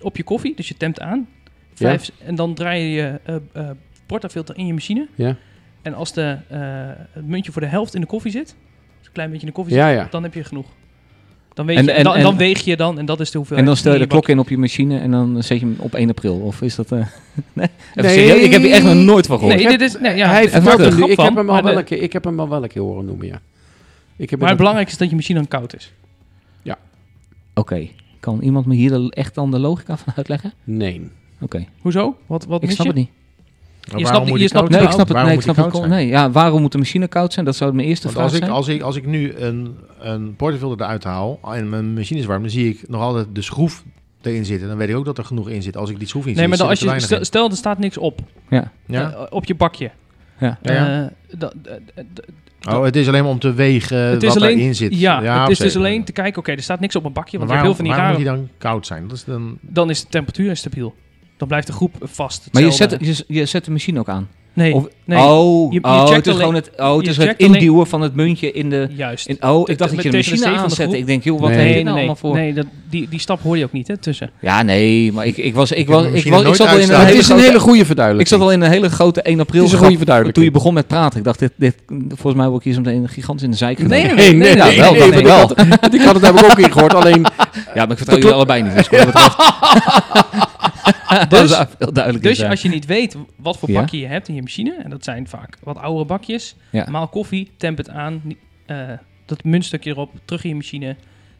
op 0.00 0.16
je 0.16 0.22
koffie. 0.22 0.56
Dus 0.56 0.68
je 0.68 0.76
temt 0.76 1.00
aan. 1.00 1.28
Vijf, 1.74 2.10
En 2.24 2.34
dan 2.34 2.54
draai 2.54 2.82
je 2.82 2.90
je 3.24 3.42
portafilter 4.06 4.56
in 4.56 4.66
je 4.66 4.72
machine. 4.72 5.06
Ja. 5.14 5.36
En 5.82 5.94
als 5.94 6.12
de, 6.12 6.38
het 7.12 7.26
muntje 7.26 7.52
voor 7.52 7.62
de 7.62 7.68
helft 7.68 7.94
in 7.94 8.00
de 8.00 8.06
koffie 8.06 8.30
zit, 8.30 8.46
dus 8.98 9.06
een 9.06 9.12
klein 9.12 9.30
beetje 9.30 9.46
in 9.46 9.52
de 9.52 9.58
koffie 9.58 9.76
Ja, 9.76 9.88
zit, 9.88 9.98
ja. 9.98 10.06
dan 10.10 10.22
heb 10.22 10.34
je 10.34 10.44
genoeg. 10.44 10.66
Dan, 11.58 11.66
weet 11.66 11.76
En- 11.76 11.84
je, 11.84 11.92
en- 11.92 12.04
dan, 12.04 12.14
en- 12.14 12.22
dan 12.22 12.36
weeg 12.36 12.60
je 12.64 12.76
dan 12.76 12.98
en 12.98 13.06
dat 13.06 13.20
is 13.20 13.30
de 13.30 13.36
hoeveelheid. 13.38 13.66
En 13.68 13.72
dan 13.74 13.80
stel 13.82 13.92
je 13.92 13.98
de 13.98 14.06
klok 14.06 14.28
in 14.28 14.38
op 14.38 14.48
je 14.48 14.58
machine 14.58 14.98
en 14.98 15.10
dan 15.10 15.42
zet 15.42 15.60
je 15.60 15.66
hem 15.66 15.76
op 15.78 15.94
1 15.94 16.08
april. 16.08 16.34
Of 16.38 16.62
is 16.62 16.74
dat... 16.74 16.92
eh 16.92 16.98
nee? 17.52 17.68
Nee. 17.94 18.14
serieus? 18.14 18.44
Ik 18.44 18.52
heb 18.52 18.62
hier 18.62 18.70
echt 18.70 18.84
nog 18.84 18.94
nooit 18.94 19.26
van 19.26 19.38
gehoord. 19.38 19.56
Nee, 19.56 19.68
dit 19.68 19.80
is, 19.80 19.98
nee, 20.00 20.16
ja, 20.16 20.28
Hij 20.28 20.48
vertelt 20.48 20.80
er 20.80 20.92
grap 20.92 21.08
Ik 21.08 21.18
heb, 21.18 21.34
hem 21.34 21.50
al 21.50 21.62
wel 21.62 21.76
een 21.78 21.84
keer, 21.84 22.02
ik 22.02 22.12
heb 22.12 22.24
hem 22.24 22.40
al 22.40 22.48
wel 22.48 22.62
een 22.62 22.68
keer 22.68 22.82
horen 22.82 23.04
noemen, 23.04 23.26
ja. 23.26 23.40
Ik 24.16 24.30
heb 24.30 24.38
Maar 24.38 24.48
het 24.48 24.58
belangrijkste 24.58 24.94
is 24.96 25.00
dat 25.00 25.10
je 25.10 25.16
machine 25.16 25.38
dan 25.38 25.48
koud 25.48 25.74
is. 25.74 25.92
Oké. 27.54 27.88
Kan 28.20 28.40
iemand 28.42 28.66
me 28.66 28.74
hier 28.74 29.08
echt 29.08 29.34
dan 29.34 29.50
de 29.50 29.58
logica 29.58 29.96
van 29.96 30.12
uitleggen? 30.16 30.52
Nee. 30.64 31.08
Oké. 31.40 31.66
Hoezo? 31.80 32.16
Wat, 32.26 32.44
wat 32.44 32.62
Ik 32.62 32.66
mis 32.66 32.74
snap 32.76 32.86
je? 32.86 32.92
het 32.92 33.00
niet. 33.00 33.10
Maar 33.92 33.98
Je 33.98 34.04
waarom 34.04 34.26
snapt- 34.26 34.28
moet 34.30 34.40
je 34.40 34.48
snapt- 34.48 34.68
koud 34.68 34.78
Nee, 34.78 34.86
ik 34.88 34.94
snap 34.94 35.06
het. 35.06 35.12
Waarom 35.12 35.28
Nee, 35.30 35.38
ik 35.38 35.44
snap 35.54 35.72
het. 35.72 35.86
Nee, 35.90 36.06
ja, 36.06 36.30
waarom 36.30 36.60
moet 36.60 36.72
de 36.72 36.78
machine 36.78 37.08
koud 37.08 37.32
zijn? 37.32 37.44
Dat 37.44 37.56
zou 37.56 37.72
mijn 37.74 37.88
eerste 37.88 38.02
Want 38.04 38.16
vraag 38.16 38.26
als 38.28 38.36
ik, 38.36 38.42
zijn. 38.42 38.54
als, 38.56 38.68
ik, 38.68 38.82
als 38.82 38.96
ik 38.96 39.06
nu 39.06 39.34
een, 39.34 39.76
een 40.00 40.36
portafilter 40.36 40.80
eruit 40.86 41.04
haal 41.04 41.38
en 41.52 41.68
mijn 41.68 41.94
machine 41.94 42.20
is 42.20 42.26
warm, 42.26 42.40
dan 42.42 42.50
zie 42.50 42.68
ik 42.68 42.88
nog 42.88 43.00
altijd 43.00 43.26
de 43.32 43.42
schroef 43.42 43.84
erin 44.22 44.44
zitten. 44.44 44.68
Dan 44.68 44.76
weet 44.76 44.88
ik 44.88 44.96
ook 44.96 45.04
dat 45.04 45.18
er 45.18 45.24
genoeg 45.24 45.48
in 45.48 45.62
zit. 45.62 45.76
Als 45.76 45.90
ik 45.90 45.98
die 45.98 46.08
schroef 46.08 46.24
niet 46.24 46.34
Nee, 46.34 46.40
zie, 46.42 46.48
maar 46.48 46.58
dan 46.58 46.68
als 46.68 46.78
zit 46.78 46.88
je, 46.88 46.94
te 46.94 47.00
stel, 47.00 47.08
weinig 47.10 47.26
stel 47.28 47.50
er 47.50 47.56
staat 47.56 47.78
niks 47.78 47.98
op 47.98 48.20
Ja. 48.48 48.72
in. 48.86 48.94
Ja? 48.94 49.10
eh, 49.12 49.22
op 49.30 49.44
je 49.44 49.54
bakje. 49.54 49.90
Ja. 50.38 50.58
Eh, 50.62 50.74
da- 50.74 51.10
da- 51.38 51.52
da- 51.62 52.02
da- 52.12 52.22
Oh, 52.76 52.84
het 52.84 52.96
is 52.96 53.08
alleen 53.08 53.22
maar 53.22 53.30
om 53.32 53.38
te 53.38 53.52
wegen 53.54 53.98
het 53.98 54.24
wat 54.24 54.36
alleen, 54.36 54.58
erin 54.58 54.74
zit. 54.74 54.98
Ja, 54.98 55.40
het 55.40 55.50
is 55.50 55.58
dus 55.58 55.76
alleen 55.76 56.04
te 56.04 56.12
kijken, 56.12 56.38
oké, 56.38 56.52
er 56.52 56.62
staat 56.62 56.80
niks 56.80 56.96
op 56.96 57.04
een 57.04 57.12
bakje, 57.12 57.38
want 57.38 57.50
je 57.50 57.56
hebt 57.56 57.66
waarom, 57.66 57.84
heel 57.86 57.92
veel 57.92 58.02
van 58.02 58.12
die 58.14 58.22
waarom 58.24 58.36
moet 58.38 58.48
die 58.48 58.58
dan 58.58 58.70
koud 58.70 58.86
zijn? 58.86 59.08
Dat 59.08 59.16
is 59.16 59.24
dan... 59.24 59.58
Dan 59.60 59.90
is 59.90 60.00
de 60.00 60.06
temperatuur 60.08 60.48
instabiel. 60.48 60.94
Dan 61.38 61.48
blijft 61.48 61.66
de 61.66 61.72
groep 61.72 61.94
vast. 62.02 62.48
Maar 62.52 62.62
je 62.62 62.70
zet, 62.70 62.96
je, 63.00 63.24
je 63.28 63.46
zet 63.46 63.64
de 63.64 63.70
machine 63.70 63.98
ook 63.98 64.08
aan. 64.08 64.28
Nee, 64.52 64.74
Of- 64.74 64.86
nee. 65.04 65.18
Oh, 65.18 65.72
Je- 65.72 65.78
je 65.82 65.84
oh 65.86 66.10
het 66.10 66.26
is 66.26 66.32
alleen- 66.32 66.38
gewoon 66.38 66.54
het, 66.54 66.70
oh, 66.76 66.96
het, 66.96 67.06
is 67.06 67.16
het 67.16 67.34
induwen 67.36 67.86
van 67.86 68.00
het 68.00 68.14
muntje 68.14 68.52
in 68.52 68.70
de... 68.70 68.88
Juist. 68.96 69.26
In, 69.26 69.36
oh, 69.40 69.68
ik 69.68 69.78
dacht 69.78 69.94
dat 69.94 70.02
je 70.02 70.10
de 70.10 70.16
machine 70.16 70.68
groep. 70.68 70.94
Ik 70.94 71.06
denk, 71.06 71.24
joh, 71.24 71.40
wat 71.40 71.48
Nee. 71.50 71.58
heb 71.58 71.66
je 71.68 71.72
nee, 71.74 71.82
nou 71.82 71.96
nee, 71.96 72.04
allemaal 72.06 72.16
voor? 72.30 72.34
nee 72.34 72.52
dat, 72.54 72.66
die, 72.90 73.08
die 73.08 73.20
stap 73.20 73.42
hoor 73.42 73.58
je 73.58 73.64
ook 73.64 73.72
niet, 73.72 73.88
hè, 73.88 73.96
tussen. 73.96 74.30
Ja, 74.40 74.62
nee, 74.62 75.12
maar 75.12 75.26
ik, 75.26 75.36
ik 75.36 75.54
was... 75.54 75.72
Ik, 75.72 75.86
was, 75.88 76.04
ik, 76.04 76.30
was, 76.30 76.42
ik 76.44 76.54
zat 76.54 76.68
al 76.68 76.78
in 76.78 76.90
een. 76.90 76.98
Het 76.98 77.06
hele 77.06 77.18
is 77.18 77.28
een 77.28 77.38
hele 77.38 77.60
goede 77.60 77.78
Ik 77.80 77.86
verduidelijking. 77.86 78.38
zat 78.40 78.48
al 78.48 78.52
in 78.54 78.60
een 78.60 78.70
hele 78.70 78.90
grote 78.90 79.22
1 79.22 79.40
april 79.40 79.62
Het 79.62 79.66
is 79.72 79.78
een 79.78 79.82
goede 79.84 79.96
verduidelijking. 79.96 80.34
toen 80.34 80.54
je 80.54 80.58
begon 80.60 80.74
met 80.74 80.86
praten. 80.86 81.18
Ik 81.18 81.24
dacht, 81.24 81.38
dit, 81.38 81.52
dit, 81.56 81.74
volgens 82.08 82.34
mij 82.34 82.46
word 82.48 82.58
ik 82.58 82.64
hier 82.64 82.74
zo 82.74 82.80
meteen 82.80 83.08
gigantisch 83.08 83.44
in 83.44 83.50
de 83.50 83.56
zijk 83.56 83.76
genomen. 83.76 83.96
Nee, 83.98 84.14
Nee, 84.14 84.54
nee, 84.54 84.56
wel, 84.80 84.92
nee, 84.92 85.22
wel. 85.22 85.50
ik 85.90 86.00
had 86.02 86.14
het 86.14 86.22
namelijk 86.22 86.50
ook 86.50 86.58
ingehoord, 86.58 86.94
alleen... 86.94 87.26
Ja, 87.74 87.86
maar 87.86 87.90
ik 87.90 87.96
vertrouw 87.96 88.16
jullie 88.18 88.32
allebei 88.34 88.62
niet. 88.62 88.88
Dus, 91.28 91.50
dat 91.50 91.74
veel 91.78 91.92
duidelijker 91.92 92.30
Dus 92.30 92.38
zijn. 92.38 92.50
als 92.50 92.62
je 92.62 92.68
niet 92.68 92.86
weet 92.86 93.16
wat 93.36 93.58
voor 93.58 93.70
Ja. 93.70 93.80
bakje 93.80 93.98
je 93.98 94.06
hebt 94.06 94.28
in 94.28 94.34
je 94.34 94.42
machine, 94.42 94.74
en 94.84 94.90
dat 94.90 95.04
zijn 95.04 95.28
vaak 95.28 95.56
wat 95.62 95.76
oudere 95.78 96.04
bakjes, 96.04 96.56
Ja. 96.70 96.86
maal 96.90 97.08
koffie, 97.08 97.50
temp 97.56 97.78
het 97.78 97.88
aan, 97.88 98.22
eh, 98.66 98.76
dat 99.26 99.44
muntstukje 99.44 99.90
erop, 99.90 100.10
terug 100.24 100.42
in 100.42 100.48
je 100.48 100.54
machine 100.56 100.96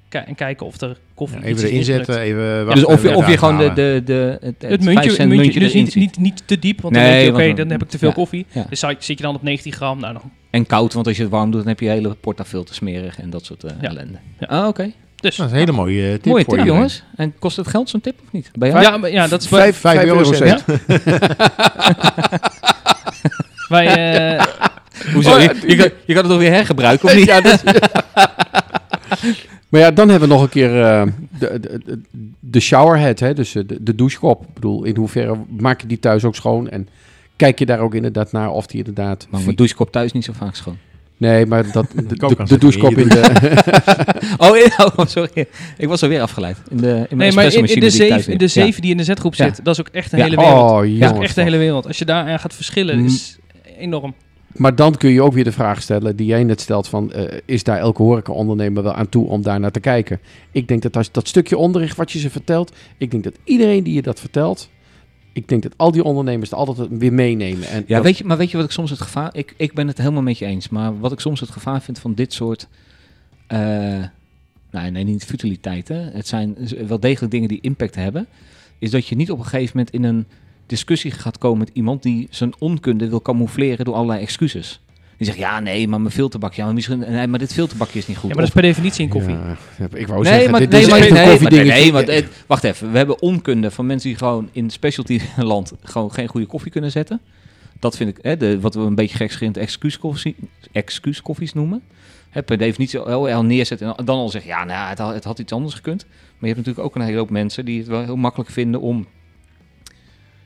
en 0.09 0.35
kijken 0.35 0.67
of 0.67 0.81
er 0.81 0.99
koffie 1.15 1.39
Even 1.39 1.51
iets 1.51 1.63
is 1.63 1.71
erin 1.71 1.85
zetten, 1.85 2.21
even 2.21 2.43
Ja, 2.43 2.65
wachten 2.65 2.85
dus 2.85 2.95
of 2.95 3.03
je, 3.03 3.15
of 3.17 3.29
je 3.31 3.39
gewoon 3.39 3.59
de, 3.59 3.73
de, 3.73 4.03
de, 4.05 4.39
het, 4.41 4.55
Het 4.59 4.71
het 4.71 4.85
muntje, 4.85 5.03
5 5.03 5.15
cent 5.15 5.29
muntje, 5.29 5.45
muntje 5.45 5.61
dus 5.61 5.73
niet, 5.75 5.95
niet, 5.95 6.19
niet 6.19 6.43
te 6.47 6.59
diep, 6.59 6.81
want 6.81 6.95
dan 6.95 7.03
denk 7.03 7.25
je, 7.25 7.33
oké, 7.33 7.55
dan- 7.55 7.71
heb 7.71 7.83
ik 7.83 7.89
te 7.89 7.99
veel 7.99 8.09
ja, 8.09 8.15
koffie. 8.15 8.47
ja. 8.51 8.67
Dus 8.69 8.81
zit 8.81 9.19
je 9.19 9.25
dan 9.25 9.35
op 9.35 9.43
90 9.43 9.75
gram, 9.75 10.01
nou 10.01 10.13
dan. 10.13 10.31
En 10.51 10.67
koud, 10.67 10.93
want 10.93 11.07
als 11.07 11.17
je 11.17 11.23
het 11.23 11.31
warm 11.33 11.51
doet, 11.51 11.61
dan 11.61 11.69
heb 11.69 11.81
je 11.81 11.89
hele 11.89 12.15
portafilter 12.15 12.75
smerig 12.75 13.21
en 13.21 13.31
dat 13.31 13.45
soort 13.45 13.65
eh, 13.65 13.71
Ja. 13.81 13.89
ellende. 13.89 14.19
Ja. 14.39 14.47
Ah, 14.47 14.67
oké. 14.67 14.93
Dus, 15.21 15.37
Dat 15.37 15.47
is 15.47 15.53
een 15.53 15.59
hele 15.59 15.73
mooie 15.73 16.13
tip 16.13 16.25
Mooie 16.25 16.45
voor 16.45 16.57
tip, 16.57 16.67
jongens. 16.67 17.03
En 17.17 17.35
kost 17.39 17.57
het 17.57 17.69
geld, 17.69 17.89
zo'n 17.91 18.01
tip, 18.01 18.15
of 18.25 18.33
niet? 18.33 18.51
Bij 18.55 18.69
jou? 18.69 18.81
ja, 18.83 18.97
maar 18.97 19.11
ja, 19.11 19.27
dat 19.27 19.41
is 19.43 19.49
Vijf, 19.49 19.77
Vijf 19.77 19.97
vijf 19.97 20.07
euro 20.09 20.19
eurocent. 20.19 20.65
cent. 20.67 20.81
wij, 23.69 23.87
eh, 24.37 24.45
Hoezo? 25.15 25.31
Oh, 25.35 25.41
je, 25.41 25.45
ja, 25.45 25.53
je, 25.67 25.77
kan, 25.77 25.91
je 26.05 26.15
kan 26.15 26.23
het 26.23 26.27
toch 26.33 26.39
weer 26.39 26.51
hergebruiken, 26.53 27.09
of 27.09 27.15
niet? 27.21 27.27
Ja, 27.27 27.41
dat- 27.41 27.63
maar 29.69 29.81
ja, 29.81 29.91
dan 29.91 30.09
hebben 30.09 30.29
we 30.29 30.35
nog 30.35 30.43
een 30.43 30.49
keer 30.49 30.83
eh, 30.85 31.03
de, 31.39 31.61
de, 31.61 32.01
de, 32.41 32.61
showerhead, 32.61 33.19
hè? 33.19 33.35
dus 33.35 33.55
eh, 33.55 33.63
de, 33.67 33.83
de 33.83 33.95
douchekop. 33.95 34.43
Ik 34.43 34.55
bedoel, 34.55 34.85
in 34.85 34.97
hoeverre 34.97 35.37
maak 35.49 35.81
je 35.81 35.87
die 35.87 35.99
thuis 35.99 36.25
ook 36.25 36.35
schoon? 36.35 36.69
En 36.69 36.89
kijk 37.37 37.59
je 37.59 37.67
daar 37.67 37.79
ook 37.79 37.95
inderdaad 37.95 38.33
naar 38.33 38.51
of 38.51 38.67
die 38.67 38.79
inderdaad... 38.79 39.27
Maar 39.31 39.41
mijn 39.41 39.57
douchekop 39.57 39.93
thuis 39.93 40.13
niet 40.13 40.25
zo 40.25 40.33
vaak 40.37 40.55
schoon. 40.55 40.77
Nee, 41.19 41.47
maar 41.47 41.73
dat, 41.73 41.87
de, 41.95 42.07
de, 42.07 42.17
kookkast 42.17 42.51
de 42.51 42.59
douchekop 42.59 42.97
in 42.99 43.09
de... 43.09 43.21
Oh, 44.37 44.57
in- 44.57 44.73
oh, 44.97 45.07
sorry. 45.07 45.47
Ik 45.79 45.89
was 45.89 46.03
alweer 46.03 46.21
afgeleid. 46.21 46.57
In 46.71 46.77
de, 46.77 47.07
in 47.09 47.17
nee, 47.17 47.33
maar 47.33 47.45
in, 47.55 47.63
de 47.67 47.81
die 47.81 47.91
zeven, 47.91 48.39
de. 48.39 48.45
Ja. 48.45 48.51
zeven 48.51 48.83
die 48.83 48.91
in 48.91 48.97
de 48.97 49.05
zetgroep 49.05 49.35
Ja. 49.35 49.45
zit, 49.45 49.65
dat 49.65 49.75
is 49.75 49.81
ook 49.81 49.89
echt 49.93 50.13
een 50.13 50.19
Ja. 50.19 50.25
hele 50.25 50.37
wereld. 50.37 50.71
Oh, 50.71 51.01
dat 51.01 51.17
is 51.17 51.23
echt 51.23 51.37
een 51.37 51.45
hele 51.45 51.57
wereld. 51.57 51.87
Als 51.87 51.99
je 51.99 52.05
daar 52.05 52.29
aan 52.29 52.39
gaat 52.39 52.55
verschillen, 52.55 52.99
Mm. 52.99 53.05
is 53.07 53.39
enorm. 53.79 54.15
Maar 54.57 54.75
dan 54.75 54.97
kun 54.97 55.11
je 55.11 55.23
ook 55.23 55.33
weer 55.33 55.45
de 55.45 55.53
vraag 55.53 55.83
stellen 55.83 56.17
die 56.17 56.27
jij 56.27 56.45
net 56.45 56.61
stelt 56.61 56.89
van... 56.89 57.13
eh, 57.13 57.39
is 57.45 57.63
daar 57.65 57.79
elke 57.79 58.03
horecaondernemer 58.03 58.83
wel 58.83 58.93
aan 58.95 59.09
toe 59.09 59.27
om 59.29 59.43
daar 59.43 59.61
naar 59.61 59.71
te 59.71 59.81
kijken? 59.81 60.21
Ik 60.53 60.69
denk 60.69 60.83
dat 60.83 60.97
als 60.97 61.13
dat 61.13 61.29
stukje 61.29 61.57
onderricht 61.57 61.97
wat 61.97 62.13
je 62.13 62.19
ze 62.19 62.31
vertelt... 62.31 62.73
ik 62.99 63.11
denk 63.11 63.25
dat 63.25 63.35
iedereen 63.45 63.85
die 63.85 63.95
je 63.95 64.03
dat 64.03 64.21
vertelt... 64.21 64.71
ik 65.39 65.49
denk 65.49 65.63
dat 65.63 65.73
al 65.77 65.91
die 65.93 66.05
ondernemers 66.05 66.51
het 66.51 66.59
altijd 66.59 66.89
weer 66.91 67.13
meenemen. 67.13 67.69
En 67.69 67.85
Ja, 67.87 67.95
dat- 67.97 68.05
weet 68.05 68.19
je, 68.19 68.25
maar 68.25 68.37
weet 68.37 68.51
je 68.51 68.57
wat 68.57 68.67
ik 68.67 68.73
soms 68.73 68.91
het 68.91 69.01
gevaar... 69.01 69.35
Ik, 69.37 69.55
ik 69.57 69.73
ben 69.73 69.87
het 69.87 69.99
helemaal 69.99 70.23
met 70.23 70.39
je 70.39 70.45
eens. 70.47 70.69
Maar 70.69 70.99
wat 71.01 71.13
ik 71.13 71.21
soms 71.21 71.41
het 71.41 71.51
gevaar 71.51 71.83
vind 71.83 71.99
van 71.99 72.15
dit 72.15 72.33
soort... 72.33 72.69
nou, 74.71 74.91
nee, 74.91 75.05
niet 75.05 75.25
futiliteiten. 75.25 76.11
Het 76.13 76.27
zijn 76.29 76.57
wel 76.87 77.01
degelijk 77.01 77.33
dingen 77.33 77.49
die 77.49 77.61
impact 77.61 77.95
hebben. 77.95 78.27
Is 78.79 78.91
dat 78.91 79.07
je 79.07 79.17
niet 79.17 79.31
op 79.31 79.39
een 79.39 79.45
gegeven 79.45 79.77
moment 79.77 79.95
in 79.95 80.05
een 80.05 80.27
discussie 80.67 81.11
gaat 81.11 81.39
komen 81.39 81.59
met 81.59 81.71
iemand... 81.73 82.03
die 82.03 82.27
zijn 82.31 82.53
onkunde 82.59 83.09
wil 83.09 83.23
camoufleren 83.23 83.85
door 83.85 83.95
allerlei 83.95 84.21
excuses. 84.21 84.81
Die 85.19 85.27
zegt, 85.27 85.39
ja, 85.39 85.61
nee, 85.61 85.89
maar 85.89 86.01
mijn 86.01 86.13
filterbakje. 86.15 86.59
Ja, 86.59 86.65
maar, 86.67 86.75
misschien, 86.75 86.99
nee, 86.99 87.27
maar 87.27 87.39
dit 87.39 87.53
filterbakje 87.53 87.99
is 87.99 88.07
niet 88.07 88.17
goed. 88.17 88.29
Ja, 88.29 88.35
maar 88.37 88.45
dat 88.45 88.55
is 88.55 88.61
per 88.61 88.69
definitie 88.71 89.03
in 89.05 89.09
koffie. 89.09 89.35
Ja, 89.35 89.57
ik 89.95 90.07
wou 90.07 90.23
nee, 90.23 90.33
zeggen, 90.33 90.51
maar, 90.51 90.61
dit 90.61 90.71
nee, 90.71 90.81
is 90.81 90.89
maar, 90.89 90.99
een 91.01 91.13
nee, 91.13 91.41
maar, 91.41 91.53
nee, 91.65 91.93
maar 91.93 92.03
het- 92.05 92.27
wacht 92.47 92.65
even. 92.65 92.91
We 92.93 92.97
hebben 92.97 93.23
onkunde 93.23 93.71
van 93.71 93.87
mensen 93.87 94.09
die 94.09 94.19
gewoon 94.19 94.49
in 94.53 94.71
specialty 94.71 95.21
land 95.37 95.73
gewoon 95.83 96.13
geen 96.13 96.27
goede 96.29 96.47
koffie 96.47 96.71
kunnen 96.73 96.91
zetten. 96.91 97.21
Dat 97.79 97.97
vind 97.97 98.11
ik, 98.11 98.19
hè, 98.23 98.37
de, 98.37 98.61
wat 98.61 98.75
we 98.75 98.81
een 98.81 98.95
beetje 98.95 99.17
gekscherend 99.17 99.57
excuuskoffie- 99.57 100.37
excuuskoffies 100.73 101.53
noemen. 101.53 101.83
Hè, 102.31 102.43
per 102.43 102.59
definitie 102.59 103.01
heel, 103.05 103.25
heel 103.25 103.45
neerzetten 103.45 103.97
en 103.97 104.05
dan 104.05 104.17
al 104.19 104.29
zeggen, 104.29 104.51
ja, 104.51 104.65
nou, 104.65 104.89
het, 104.89 104.99
had, 104.99 105.15
het 105.15 105.25
had 105.25 105.39
iets 105.39 105.53
anders 105.53 105.75
gekund. 105.75 106.05
Maar 106.09 106.49
je 106.49 106.55
hebt 106.55 106.57
natuurlijk 106.59 106.87
ook 106.87 106.95
een 106.95 107.03
hele 107.03 107.19
hoop 107.19 107.31
mensen 107.31 107.65
die 107.65 107.79
het 107.79 107.89
wel 107.89 108.05
heel 108.05 108.17
makkelijk 108.17 108.51
vinden 108.51 108.81
om 108.81 109.07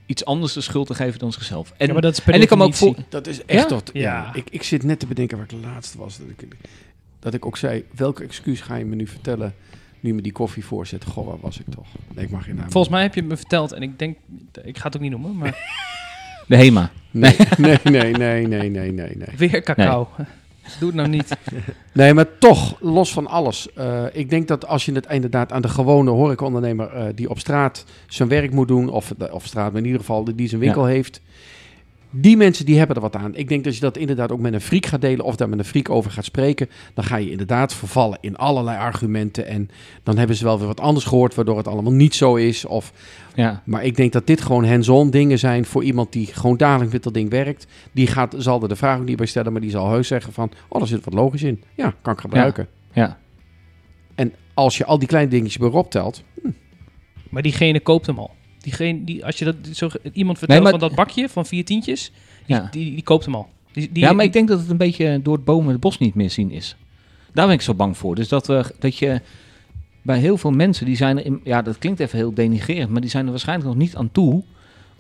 iets 0.06 0.24
anders 0.24 0.52
de 0.52 0.60
schuld 0.60 0.86
te 0.86 0.94
geven 0.94 1.18
dan 1.18 1.32
zichzelf. 1.32 1.72
En, 1.76 1.86
ja, 1.86 1.92
maar 1.92 2.02
dat 2.02 2.12
is 2.12 2.20
per 2.20 2.34
en 2.34 2.40
ik 2.40 2.48
kan 2.48 2.58
me 2.58 2.64
ook 2.64 2.74
voor, 2.74 2.94
Dat 3.08 3.26
is 3.26 3.44
echt 3.44 3.60
Ja? 3.60 3.66
tot... 3.66 3.90
Ja. 3.92 4.00
Ja. 4.02 4.34
Ik, 4.34 4.50
ik 4.50 4.62
zit 4.62 4.82
net 4.82 4.98
te 4.98 5.06
bedenken 5.06 5.36
waar 5.36 5.46
ik 5.50 5.64
laatst 5.64 5.94
was. 5.94 6.18
Dat 6.18 6.28
ik, 6.28 6.56
dat 7.18 7.34
ik 7.34 7.46
ook 7.46 7.56
zei, 7.56 7.84
welke 7.94 8.22
excuus 8.22 8.60
ga 8.60 8.74
je 8.76 8.84
me 8.84 8.94
nu 8.94 9.06
vertellen... 9.06 9.54
nu 10.00 10.14
me 10.14 10.22
die 10.22 10.32
koffie 10.32 10.64
voorzet? 10.64 11.04
Goh, 11.04 11.26
waar 11.26 11.40
was 11.40 11.58
ik 11.60 11.66
toch? 11.70 11.86
Nee, 12.14 12.24
ik 12.24 12.30
mag 12.30 12.44
geen 12.44 12.54
naam 12.54 12.70
Volgens 12.70 12.92
mij 12.92 13.02
heb 13.02 13.14
je 13.14 13.20
het 13.20 13.28
me 13.28 13.36
verteld 13.36 13.72
en 13.72 13.82
ik 13.82 13.98
denk, 13.98 14.16
ik 14.62 14.78
ga 14.78 14.86
het 14.86 14.96
ook 14.96 15.02
niet 15.02 15.10
noemen, 15.10 15.36
maar 15.36 15.56
de 16.48 16.56
HEMA. 16.56 16.90
Nee, 17.10 17.36
nee, 17.58 17.78
nee, 17.84 18.12
nee, 18.12 18.46
nee, 18.46 18.70
nee, 18.70 18.92
nee, 18.92 19.16
nee. 19.16 19.36
weer 19.36 19.62
cacao. 19.62 20.08
Doe 20.78 20.88
het 20.88 20.94
nou 20.96 21.08
niet. 21.08 21.36
Nee, 21.94 22.14
maar 22.14 22.38
toch, 22.38 22.76
los 22.80 23.12
van 23.12 23.26
alles. 23.26 23.72
eh, 23.72 24.04
ik 24.12 24.30
denk 24.30 24.48
dat 24.48 24.66
als 24.66 24.84
je 24.84 24.92
het 24.92 25.06
inderdaad 25.06 25.52
aan 25.52 25.62
de 25.62 25.68
gewone 25.68 26.10
horecaondernemer... 26.10 26.92
eh 26.92 27.04
die 27.14 27.30
op 27.30 27.38
straat 27.38 27.84
zijn 28.06 28.28
werk 28.28 28.52
moet 28.52 28.68
doen... 28.68 28.88
of 28.88 29.12
op 29.30 29.44
straat, 29.44 29.70
maar 29.70 29.80
in 29.80 29.86
ieder 29.86 30.00
geval 30.00 30.24
die 30.34 30.48
zijn 30.48 30.60
winkel 30.60 30.84
heeft... 30.84 31.20
Die 32.14 32.36
mensen 32.36 32.64
die 32.64 32.78
hebben 32.78 32.96
er 32.96 33.02
wat 33.02 33.16
aan. 33.16 33.34
Ik 33.34 33.48
denk 33.48 33.64
dat 33.64 33.74
je 33.74 33.80
dat 33.80 33.96
inderdaad 33.96 34.32
ook 34.32 34.40
met 34.40 34.52
een 34.52 34.60
friek 34.60 34.86
gaat 34.86 35.00
delen 35.00 35.24
of 35.24 35.36
daar 35.36 35.48
met 35.48 35.58
een 35.58 35.64
friek 35.64 35.90
over 35.90 36.10
gaat 36.10 36.24
spreken. 36.24 36.68
Dan 36.94 37.04
ga 37.04 37.16
je 37.16 37.30
inderdaad 37.30 37.74
vervallen 37.74 38.18
in 38.20 38.36
allerlei 38.36 38.78
argumenten. 38.78 39.46
En 39.46 39.70
dan 40.02 40.18
hebben 40.18 40.36
ze 40.36 40.44
wel 40.44 40.58
weer 40.58 40.66
wat 40.66 40.80
anders 40.80 41.04
gehoord, 41.04 41.34
waardoor 41.34 41.56
het 41.56 41.68
allemaal 41.68 41.92
niet 41.92 42.14
zo 42.14 42.34
is. 42.34 42.64
Of, 42.64 42.92
Ja, 43.34 43.62
maar 43.64 43.84
ik 43.84 43.96
denk 43.96 44.12
dat 44.12 44.26
dit 44.26 44.40
gewoon 44.40 44.66
hands-on 44.66 45.10
dingen 45.10 45.38
zijn 45.38 45.64
voor 45.64 45.84
iemand 45.84 46.12
die 46.12 46.26
gewoon 46.26 46.56
dagelijks 46.56 46.92
met 46.92 47.02
dat 47.02 47.14
ding 47.14 47.30
werkt. 47.30 47.66
Die 47.92 48.06
gaat, 48.06 48.34
zal 48.38 48.62
er 48.62 48.68
de 48.68 48.76
vraag 48.76 48.98
ook 48.98 49.04
niet 49.04 49.16
bij 49.16 49.26
stellen, 49.26 49.52
maar 49.52 49.60
die 49.60 49.70
zal 49.70 49.90
heus 49.90 50.08
zeggen 50.08 50.32
van... 50.32 50.50
Oh, 50.68 50.78
daar 50.78 50.88
zit 50.88 51.04
wat 51.04 51.14
logisch 51.14 51.42
in. 51.42 51.62
Ja, 51.74 51.94
kan 52.02 52.12
ik 52.12 52.20
gebruiken. 52.20 52.68
ja. 52.92 53.18
En 54.14 54.32
als 54.54 54.76
je 54.76 54.84
al 54.84 54.98
die 54.98 55.08
kleine 55.08 55.30
dingetjes 55.30 55.58
bij 55.58 55.68
Rob 55.68 55.90
telt... 55.90 56.22
Maar 57.28 57.42
diegene 57.42 57.80
koopt 57.80 58.06
hem 58.06 58.18
al. 58.18 58.30
Diegene, 58.62 59.04
die, 59.04 59.24
als 59.24 59.38
je 59.38 59.44
dat 59.44 59.54
zo, 59.72 59.88
iemand 60.12 60.38
vertelt 60.38 60.68
van 60.68 60.78
dat 60.78 60.94
bakje 60.94 61.28
van 61.28 61.46
vier 61.46 61.64
tientjes, 61.64 62.12
die, 62.46 62.56
Ja. 62.56 62.68
die, 62.70 62.94
die 62.94 63.02
koopt 63.02 63.24
hem 63.24 63.34
al. 63.34 63.48
Die, 63.72 63.92
die, 63.92 64.02
ja, 64.02 64.12
maar 64.12 64.24
ik 64.24 64.32
denk 64.32 64.48
dat 64.48 64.60
het 64.60 64.70
een 64.70 64.76
beetje 64.76 65.20
door 65.22 65.34
het 65.34 65.44
bomen 65.44 65.72
het 65.72 65.80
bos 65.80 65.98
niet 65.98 66.14
meer 66.14 66.30
zien 66.30 66.50
is. 66.50 66.76
Daar 67.32 67.46
ben 67.46 67.54
ik 67.54 67.60
zo 67.60 67.74
bang 67.74 67.96
voor. 67.96 68.14
Dus 68.14 68.28
dat, 68.28 68.46
we, 68.46 68.74
dat 68.78 68.98
je 68.98 69.20
bij 70.02 70.18
heel 70.18 70.36
veel 70.36 70.50
mensen, 70.50 70.86
die 70.86 70.96
zijn 70.96 71.18
er, 71.18 71.24
in, 71.24 71.40
ja, 71.44 71.62
dat 71.62 71.78
klinkt 71.78 72.00
even 72.00 72.18
heel 72.18 72.34
denigrerend, 72.34 72.90
maar 72.90 73.00
die 73.00 73.10
zijn 73.10 73.24
er 73.24 73.30
waarschijnlijk 73.30 73.68
nog 73.68 73.78
niet 73.78 73.96
aan 73.96 74.10
toe 74.12 74.42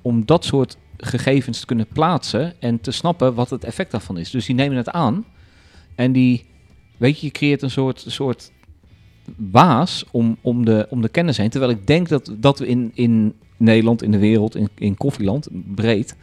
om 0.02 0.26
dat 0.26 0.44
soort 0.44 0.76
gegevens 0.96 1.60
te 1.60 1.66
kunnen 1.66 1.86
plaatsen 1.92 2.54
en 2.60 2.80
te 2.80 2.90
snappen 2.90 3.34
wat 3.34 3.50
het 3.50 3.64
effect 3.64 3.90
daarvan 3.90 4.18
is. 4.18 4.30
Dus 4.30 4.46
die 4.46 4.54
nemen 4.54 4.76
het 4.76 4.88
aan 4.90 5.24
en 5.94 6.12
die, 6.12 6.44
weet 6.96 7.20
je, 7.20 7.26
je 7.26 7.32
creëert 7.32 7.62
een 7.62 7.70
soort, 7.70 8.04
soort 8.06 8.50
waas 9.36 10.04
om, 10.10 10.36
om, 10.40 10.64
de, 10.64 10.86
om 10.90 11.02
de 11.02 11.08
kennis 11.08 11.36
heen. 11.36 11.50
Terwijl 11.50 11.72
ik 11.72 11.86
denk 11.86 12.08
dat, 12.08 12.32
dat 12.38 12.58
we 12.58 12.66
in, 12.66 12.90
in 12.94 13.34
Nederland, 13.56 14.02
in 14.02 14.10
de 14.10 14.18
wereld, 14.18 14.56
in, 14.56 14.68
in 14.74 14.96
koffieland, 14.96 15.48
breed, 15.74 16.16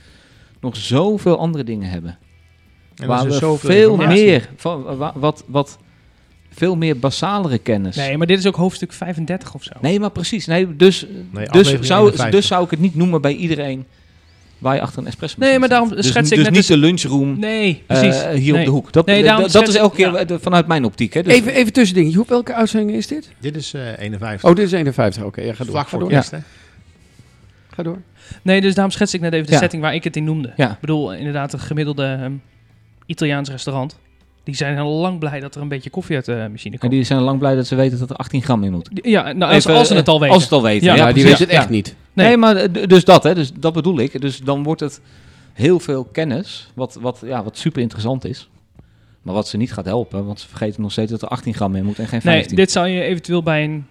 nog 0.61 0.77
zoveel 0.77 1.37
andere 1.37 1.63
dingen 1.63 1.89
hebben. 1.89 2.17
En 2.95 3.07
waar 3.07 3.25
we 3.25 3.31
zoveel 3.31 3.69
veel 3.71 3.95
meer, 3.95 4.49
van, 4.55 4.83
wa- 4.97 5.13
wat, 5.15 5.43
wat, 5.47 5.77
veel 6.49 6.75
meer 6.75 6.99
basalere 6.99 7.57
kennis. 7.57 7.95
Nee, 7.95 8.17
maar 8.17 8.27
dit 8.27 8.39
is 8.39 8.47
ook 8.47 8.55
hoofdstuk 8.55 8.93
35 8.93 9.53
of 9.55 9.63
zo. 9.63 9.71
Nee, 9.81 9.99
maar 9.99 10.11
precies. 10.11 10.45
Nee, 10.45 10.75
dus, 10.75 11.05
Nee, 11.31 11.47
dus, 11.47 11.67
zou, 11.67 12.01
51. 12.05 12.29
dus 12.29 12.47
zou 12.47 12.63
ik 12.63 12.69
het 12.69 12.79
niet 12.79 12.95
noemen 12.95 13.21
bij 13.21 13.33
iedereen 13.35 13.85
waar 14.59 14.75
je 14.75 14.81
achter 14.81 14.99
een 14.99 15.07
espresso 15.07 15.35
Nee, 15.39 15.59
maar 15.59 15.69
daarom 15.69 15.89
dus, 15.89 16.07
schets 16.07 16.29
ik 16.31 16.35
dus 16.35 16.45
net 16.45 16.53
niet 16.53 16.67
dus- 16.67 16.67
de 16.67 16.77
lunchroom 16.77 17.39
Nee, 17.39 17.83
eh, 17.87 17.99
precies. 17.99 18.23
hier 18.43 18.51
Nee. 18.53 18.59
op 18.61 18.65
de 18.65 18.71
hoek. 18.71 18.91
Dat, 18.93 19.05
Nee, 19.05 19.23
dat- 19.23 19.51
dat, 19.51 19.67
is 19.67 19.75
elke 19.75 19.95
keer 19.95 20.13
ja. 20.13 20.23
de- 20.23 20.39
vanuit 20.39 20.67
mijn 20.67 20.85
optiek. 20.85 21.13
Hè. 21.13 21.23
Dus, 21.23 21.33
Even, 21.33 21.53
even 21.53 21.73
tussending. 21.73 22.13
Joep, 22.13 22.29
welke 22.29 22.53
uitzending 22.53 22.97
is 22.97 23.07
dit? 23.07 23.29
Dit 23.39 23.55
is 23.55 23.73
eh 23.73 23.81
51. 23.99 24.49
Oh, 24.49 24.55
dit 24.55 24.65
is 24.65 24.71
51. 24.71 25.23
Oké, 25.23 25.41
ja, 25.41 25.53
ga 25.53 25.63
door. 25.63 25.73
Vlak 25.73 25.83
ga 25.83 25.89
voor 25.89 26.09
door. 26.09 26.23
Ga 27.75 27.83
door. 27.83 27.97
Nee, 28.41 28.61
dus 28.61 28.73
daarom 28.73 28.93
schets 28.93 29.13
ik 29.13 29.21
net 29.21 29.33
even 29.33 29.45
de 29.45 29.51
Ja. 29.51 29.57
setting 29.59 29.81
waar 29.81 29.93
ik 29.95 30.03
het 30.03 30.15
in 30.15 30.23
noemde. 30.23 30.53
Ja. 30.55 30.71
Ik 30.71 30.79
bedoel, 30.79 31.13
inderdaad, 31.13 31.53
een 31.53 31.59
gemiddelde 31.59 32.03
ehm, 32.21 32.31
Italiaans 33.05 33.49
restaurant. 33.49 33.97
Die 34.43 34.55
zijn 34.55 34.77
al 34.77 34.89
lang 34.91 35.19
blij 35.19 35.39
dat 35.39 35.55
er 35.55 35.61
een 35.61 35.67
beetje 35.67 35.89
koffie 35.89 36.15
uit 36.15 36.25
de 36.25 36.47
machine 36.51 36.73
en 36.73 36.79
komt. 36.79 36.91
die 36.91 37.03
zijn 37.03 37.19
lang 37.21 37.39
blij 37.39 37.55
dat 37.55 37.67
ze 37.67 37.75
weten 37.75 37.99
dat 37.99 38.09
er 38.09 38.15
18 38.15 38.41
gram 38.41 38.63
in 38.63 38.71
moet. 38.71 38.89
Ja, 38.93 39.31
nou, 39.33 39.53
als, 39.53 39.65
Even, 39.65 39.77
als 39.77 39.87
ze 39.87 39.93
het 39.95 40.07
eh, 40.07 40.13
al 40.13 40.19
weten. 40.19 40.35
Als 40.35 40.43
ze 40.47 40.49
het 40.49 40.57
al 40.63 40.69
weten. 40.69 40.87
Ja, 40.87 40.95
Ja, 40.95 41.03
die 41.05 41.13
precies. 41.13 41.29
weet 41.29 41.39
het 41.39 41.49
echt 41.49 41.63
Ja. 41.63 41.69
niet. 41.69 41.95
Nee. 42.13 42.27
Nee, 42.27 42.37
maar 42.37 42.55
eh, 42.55 42.87
dus 42.87 43.03
dat, 43.05 43.23
hè, 43.23 43.35
dus 43.35 43.53
dat 43.53 43.73
bedoel 43.73 43.99
ik. 43.99 44.21
Dus 44.21 44.39
dan 44.39 44.63
wordt 44.63 44.81
het 44.81 45.01
heel 45.53 45.79
veel 45.79 46.03
kennis, 46.03 46.69
wat, 46.75 46.97
wat, 47.01 47.21
ja, 47.25 47.43
wat 47.43 47.57
super 47.57 47.81
interessant 47.81 48.25
is. 48.25 48.49
Maar 49.21 49.33
wat 49.33 49.47
ze 49.47 49.57
niet 49.57 49.73
gaat 49.73 49.85
helpen, 49.85 50.25
want 50.25 50.39
ze 50.39 50.47
vergeten 50.47 50.81
nog 50.81 50.91
steeds 50.91 51.11
dat 51.11 51.21
er 51.21 51.27
18 51.27 51.53
gram 51.53 51.75
in 51.75 51.85
moet 51.85 51.99
en 51.99 52.07
geen 52.07 52.19
Nee, 52.23 52.33
15. 52.35 52.55
dit 52.55 52.71
zou 52.71 52.87
je 52.87 53.01
eventueel 53.01 53.43
bij 53.43 53.63
een 53.63 53.85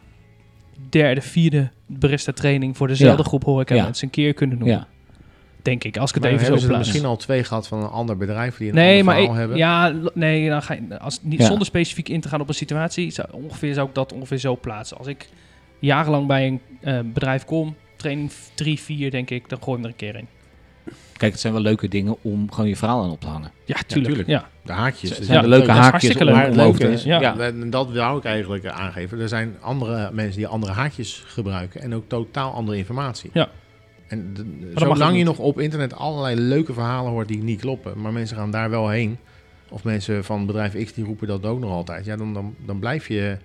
derde, 0.89 1.21
vierde 1.21 1.71
barista 1.87 2.33
training 2.33 2.77
voor 2.77 2.87
dezelfde 2.87 3.23
Ja. 3.23 3.29
groep 3.29 3.45
horeca 3.45 3.75
Ja. 3.75 3.83
mensen 3.85 4.05
een 4.05 4.11
keer 4.13 4.35
kunnen 4.35 4.59
doen. 4.59 4.69
ja. 4.69 4.87
Denk 5.69 5.85
ik, 5.85 5.97
als 5.97 6.09
ik 6.09 6.15
het 6.15 6.23
Maar 6.25 6.33
even 6.33 6.43
hebben 6.45 6.61
zo 6.61 6.67
ze 6.67 6.73
plaats. 6.73 6.89
misschien 6.89 7.09
al 7.09 7.17
twee 7.17 7.45
gehad 7.45 7.69
van 7.69 7.79
een 7.83 7.89
ander 7.89 8.17
bedrijf 8.17 8.57
die 8.57 8.69
een 8.69 8.75
Nee, 8.75 8.91
ander 9.01 9.05
maar 9.05 9.15
verhaal 9.15 9.33
ik- 9.35 9.39
hebben? 9.39 9.57
ja, 9.57 9.93
nee, 10.15 10.49
dan 10.49 10.63
ga 10.63 10.75
je, 10.75 10.99
als, 10.99 11.19
niet, 11.23 11.41
Ja. 11.41 11.47
zonder 11.47 11.67
specifiek 11.67 12.09
in 12.09 12.21
te 12.21 12.29
gaan 12.29 12.41
op 12.41 12.49
een 12.49 12.55
situatie, 12.55 13.11
zou, 13.11 13.29
ongeveer 13.33 13.75
zou 13.75 13.89
ik 13.89 13.95
dat 13.95 14.13
ongeveer 14.13 14.39
zo 14.39 14.57
plaatsen. 14.57 14.99
Als 14.99 15.07
ik 15.07 15.29
jarenlang 15.79 16.27
bij 16.27 16.47
een 16.47 16.61
eh, 16.81 16.99
bedrijf 17.13 17.45
kom, 17.45 17.77
training 17.97 18.31
3, 18.55 18.79
4 18.81 19.11
denk 19.11 19.31
ik, 19.31 19.49
dan 19.49 19.59
gooi 19.63 19.79
ik 19.79 19.85
hem 19.85 19.85
er 19.85 19.91
een 19.91 20.13
keer 20.13 20.21
in. 20.21 20.27
Kijk, 21.17 21.33
het 21.33 21.41
zijn 21.41 21.53
wel 21.53 21.63
leuke 21.63 21.89
dingen 21.89 22.17
om 22.23 22.53
gewoon 22.53 22.69
je 22.69 22.77
verhaal 22.77 23.03
aan 23.03 23.11
op 23.11 23.21
te 23.21 23.27
hangen. 23.27 23.51
Ja, 23.65 23.77
tuurlijk. 23.87 24.07
tuurlijk. 24.15 24.29
Ja, 24.29 24.49
De 24.65 24.73
haakjes. 24.73 25.09
Het 25.09 25.19
dat 25.19 25.27
zijn 25.27 25.39
is 25.39 25.45
de 25.45 25.51
leuk. 25.51 25.59
leuke 25.67 25.81
haakjes 25.81 26.15
leuk. 26.15 26.35
Maar 26.35 26.45
het 26.47 26.57
leuke 26.57 26.91
is, 26.93 27.03
Ja. 27.03 27.21
ja. 27.21 27.39
en 27.39 27.71
dat 27.71 27.91
wil 27.91 28.17
ik 28.17 28.25
eigenlijk 28.25 28.67
aangeven. 28.67 29.21
Er 29.21 29.29
zijn 29.29 29.57
andere 29.61 30.11
mensen 30.13 30.37
die 30.37 30.47
andere 30.47 30.73
haakjes 30.73 31.23
gebruiken 31.27 31.81
en 31.81 31.95
ook 31.95 32.05
totaal 32.09 32.53
andere 32.53 32.77
informatie. 32.79 33.31
Ja. 33.33 33.49
En 34.09 34.35
zolang 34.75 35.17
je 35.19 35.25
nog 35.25 35.39
op 35.39 35.61
internet 35.61 35.95
allerlei 35.95 36.41
leuke 36.41 36.73
verhalen 36.73 37.11
hoort 37.11 37.29
die 37.29 37.43
niet 37.43 37.61
kloppen, 37.61 38.01
maar 38.01 38.13
mensen 38.13 38.37
gaan 38.37 38.51
daar 38.51 38.71
wel 38.71 38.89
heen, 38.89 39.17
of 39.69 39.85
mensen 39.85 40.25
van 40.25 40.47
bedrijf 40.47 40.85
X 40.85 40.93
die 40.93 41.05
roepen 41.05 41.27
dat 41.29 41.45
ook 41.45 41.61
nog 41.61 41.71
altijd, 41.71 42.05
ja, 42.05 42.17
dan, 42.17 42.35
dan, 42.35 42.55
dan 42.67 42.79
blijf 42.79 43.09
je 43.09 43.37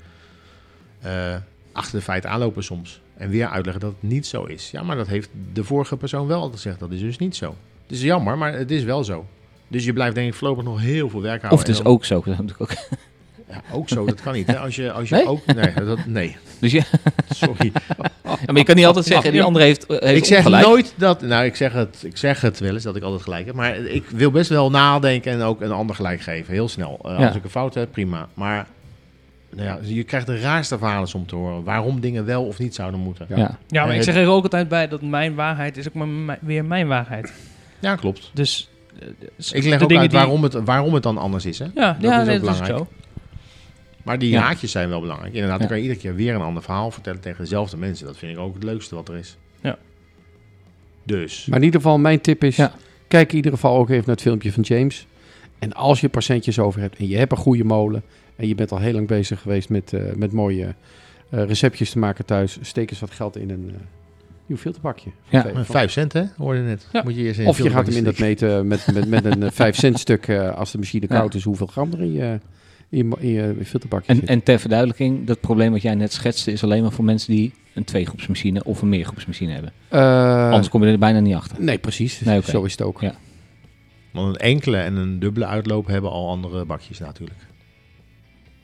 eh, 1.02 1.36
achter 1.72 1.98
de 1.98 2.04
feiten 2.04 2.30
aanlopen 2.30 2.64
soms. 2.64 3.02
En 3.18 3.30
weer 3.30 3.48
uitleggen 3.48 3.82
dat 3.82 3.94
het 4.00 4.10
niet 4.12 4.28
zo 4.28 4.44
is. 4.44 4.72
Ja, 4.72 4.84
maar 4.84 4.96
dat 4.96 5.08
heeft 5.08 5.30
de 5.54 5.64
vorige 5.64 5.98
persoon 5.98 6.28
wel 6.28 6.38
altijd 6.42 6.62
gezegd. 6.62 6.80
Dat 6.80 6.92
is 6.92 7.00
dus 7.00 7.18
niet 7.18 7.36
zo. 7.36 7.56
Het 7.84 7.92
is 7.92 8.02
jammer, 8.02 8.38
maar 8.38 8.54
het 8.54 8.72
is 8.72 8.84
wel 8.84 9.04
zo. 9.04 9.26
Dus 9.68 9.86
je 9.86 9.94
blijft 9.94 10.16
denk 10.16 10.28
ik 10.28 10.34
voorlopig 10.34 10.64
nog 10.64 10.80
heel 10.80 11.10
veel 11.10 11.22
werk 11.22 11.42
houden. 11.42 11.52
Of 11.60 11.60
het 11.68 11.70
is 11.78 11.84
dan- 11.84 11.92
ook 11.94 12.06
zo. 12.06 12.24
dat 12.46 12.60
ook- 12.60 12.72
ja, 13.50 13.62
ook 13.72 13.90
zo, 13.90 14.06
dat 14.06 14.22
kan 14.22 14.34
niet. 14.34 14.48
Hè? 14.48 14.58
Als 14.60 14.76
je, 14.76 14.92
als 14.92 15.10
je 15.10 15.16
Nee? 15.16 15.28
ook. 15.28 15.46
Nee, 15.46 15.74
dat, 15.74 16.06
nee, 16.06 16.38
Dus 16.60 16.72
ja, 16.72 16.84
sorry. 17.30 17.72
ja, 18.46 18.52
maar 18.52 18.58
je 18.58 18.64
kan 18.64 18.76
niet 18.76 18.86
altijd 18.86 19.06
zeggen, 19.06 19.32
die 19.32 19.44
andere 19.44 19.66
heeft, 19.66 19.86
eh, 19.86 20.00
heeft 20.00 20.18
ik 20.18 20.26
zeg 20.26 20.38
ongelijk. 20.38 20.68
nooit 20.68 20.94
dat. 20.98 21.22
Nou, 21.22 21.46
ik 21.46 21.56
zeg, 21.56 21.74
het, 21.74 21.98
ik 22.06 22.18
zeg 22.18 22.42
het 22.42 22.60
wel 22.60 22.74
eens 22.74 22.84
dat 22.84 22.96
ik 22.96 23.04
altijd 23.04 23.22
gelijk 23.22 23.46
heb. 23.46 23.56
Maar 23.56 23.76
ik 23.76 24.04
wil 24.10 24.32
best 24.32 24.50
wel 24.50 24.70
nadenken 24.70 25.32
en 25.32 25.42
ook 25.42 25.62
een 25.62 25.72
ander 25.72 25.96
gelijk 25.96 26.22
geven. 26.22 26.54
Heel 26.54 26.68
snel. 26.70 27.00
Eh, 27.04 27.20
Ja. 27.20 27.28
Als 27.28 27.36
ik 27.36 27.44
een 27.44 27.50
fout 27.50 27.74
heb, 27.74 27.92
prima. 27.92 28.28
Maar 28.34 28.68
nou 29.56 29.68
ja, 29.68 29.80
je 29.82 30.04
krijgt 30.04 30.28
de 30.28 30.40
raarste 30.40 30.78
verhalen 30.78 31.10
om 31.16 31.26
te 31.28 31.36
horen. 31.36 31.64
Waarom 31.64 32.00
dingen 32.00 32.26
wel 32.26 32.44
of 32.46 32.60
niet 32.60 32.76
zouden 32.76 33.00
moeten. 33.00 33.26
Ja. 33.30 33.38
Ja, 33.38 33.58
ja 33.68 33.86
maar 33.86 33.96
ik 33.96 34.04
zeg 34.04 34.16
er 34.16 34.28
ook 34.28 34.44
altijd 34.44 34.68
bij 34.68 34.88
dat 34.88 35.02
mijn 35.02 35.36
waarheid 35.36 35.78
is 35.78 35.88
ook 35.88 35.94
maar 35.94 36.38
weer 36.42 36.66
mijn 36.66 36.88
waarheid. 36.88 37.34
klopt. 38.00 38.32
Dus 38.34 38.70
eh, 39.00 39.08
Ik 39.52 39.64
leg 39.64 39.78
de 39.78 39.84
ook 39.84 39.88
dingen 39.90 40.02
uit 40.02 40.10
die- 40.12 40.20
waarom 40.20 40.44
het, 40.44 40.54
waarom 40.54 40.94
het 40.94 41.04
dan 41.04 41.18
anders 41.18 41.46
is. 41.46 41.60
Hè? 41.60 41.66
Ja, 41.66 41.72
Dat 41.94 42.12
ja 42.12 42.20
is 42.22 42.28
nee, 42.28 42.38
ook 42.40 42.44
dat 42.46 42.54
is 42.54 42.60
belangrijk. 42.60 42.78
zo. 42.78 42.88
Maar 44.04 44.20
die 44.20 44.30
Ja. 44.30 44.42
haakjes 44.42 44.72
zijn 44.72 44.90
wel 44.90 45.02
belangrijk. 45.02 45.34
Inderdaad, 45.34 45.60
dan 45.60 45.68
kan 45.68 45.78
je 45.78 45.84
iedere 45.84 46.00
keer 46.00 46.16
weer 46.16 46.36
een 46.36 46.42
ander 46.42 46.64
verhaal 46.64 46.92
vertellen 46.92 47.20
tegen 47.20 47.42
dezelfde 47.44 47.78
mensen. 47.78 48.06
Dat 48.06 48.18
vind 48.18 48.32
ik 48.32 48.40
ook 48.44 48.54
het 48.54 48.64
leukste 48.64 48.96
wat 48.96 49.10
er 49.10 49.16
is. 49.18 49.38
Ja. 49.62 49.78
Dus. 51.04 51.46
Maar 51.46 51.60
in 51.60 51.66
ieder 51.66 51.82
geval, 51.82 51.98
mijn 52.00 52.22
tip 52.22 52.44
is... 52.44 52.56
Ja. 52.56 52.74
Kijk 53.08 53.30
in 53.30 53.36
ieder 53.36 53.52
geval 53.52 53.78
ook 53.78 53.90
even 53.90 54.04
naar 54.06 54.16
het 54.16 54.22
filmpje 54.22 54.52
van 54.52 54.64
James. 54.64 55.08
En 55.60 55.74
als 55.74 56.02
je 56.02 56.10
percentjes 56.10 56.60
over 56.60 56.82
hebt 56.82 56.98
en 56.98 57.08
je 57.08 57.18
hebt 57.18 57.32
een 57.32 57.38
goede 57.38 57.64
molen... 57.64 58.04
en 58.36 58.48
je 58.48 58.56
bent 58.56 58.72
al 58.72 58.80
heel 58.80 58.94
lang 58.94 59.08
bezig 59.08 59.42
geweest 59.42 59.70
met, 59.70 59.94
eh, 59.94 60.02
met 60.16 60.32
mooie 60.32 60.76
eh, 61.30 61.44
receptjes 61.46 61.90
te 61.90 62.00
maken 62.00 62.26
thuis... 62.26 62.58
steek 62.62 62.90
eens 62.90 63.00
wat 63.00 63.12
geld 63.12 63.38
in 63.38 63.50
een 63.50 63.66
eh, 63.70 63.82
nieuw 64.46 64.58
filterbakje. 64.58 65.10
Ja. 65.30 65.42
Vijf- 65.42 65.68
Vijf 65.68 65.92
cent, 65.92 66.14
hè? 66.14 66.24
Hoorde 66.38 66.60
net. 66.60 66.88
Ja. 66.92 67.04
Moet 67.04 67.16
je 67.16 67.22
eerst 67.22 67.40
in 67.40 67.48
Of 67.48 67.58
je 67.58 67.70
gaat 67.70 67.88
hem 67.88 67.96
in 67.96 68.04
dat 68.04 68.18
meten 68.20 68.68
met, 68.68 68.88
met, 68.94 69.10
met 69.10 69.26
een 69.26 69.52
5 69.52 69.76
cent 69.76 70.00
stuk... 70.00 70.28
eh, 70.28 70.56
als 70.56 70.72
de 70.72 70.78
machine 70.78 71.06
Ja. 71.10 71.16
koud 71.18 71.34
is, 71.34 71.44
hoeveel 71.44 71.68
gram 71.68 71.92
er 71.94 72.00
in 72.02 72.14
je, 72.14 72.40
in 72.94 73.10
je, 73.20 73.28
in 73.28 73.30
je 73.58 73.66
filterbakje 73.66 74.12
En, 74.12 74.16
zit. 74.16 74.26
en 74.30 74.44
ter 74.44 74.60
verduidelijking, 74.60 75.26
dat 75.28 75.40
probleem 75.40 75.72
wat 75.72 75.82
jij 75.82 75.96
net 75.96 76.14
schetste 76.14 76.52
is 76.52 76.64
alleen 76.64 76.82
maar 76.82 76.92
voor 76.92 77.06
mensen 77.06 77.34
die 77.34 77.54
een 77.74 77.84
tweegroepsmachine 77.84 78.64
of 78.64 78.82
een 78.82 78.90
meergroepsmachine 78.90 79.52
hebben. 79.54 79.72
Eh, 79.90 80.50
Anders 80.50 80.70
kom 80.70 80.84
je 80.86 80.92
er 80.92 81.00
bijna 81.00 81.20
niet 81.20 81.36
achter. 81.36 81.58
Nee, 81.64 81.78
precies. 81.78 82.20
Nee. 82.20 82.42
Zo 82.42 82.64
is 82.64 82.72
het 82.72 82.82
ook. 82.82 83.02
Ja. 83.02 83.16
Want 84.12 84.28
een 84.36 84.42
enkele 84.42 84.78
en 84.78 84.96
een 84.96 85.20
dubbele 85.20 85.46
uitloop 85.46 85.88
hebben 85.88 86.12
al 86.12 86.30
andere 86.30 86.66
bakjes 86.66 87.00
natuurlijk. 87.00 87.40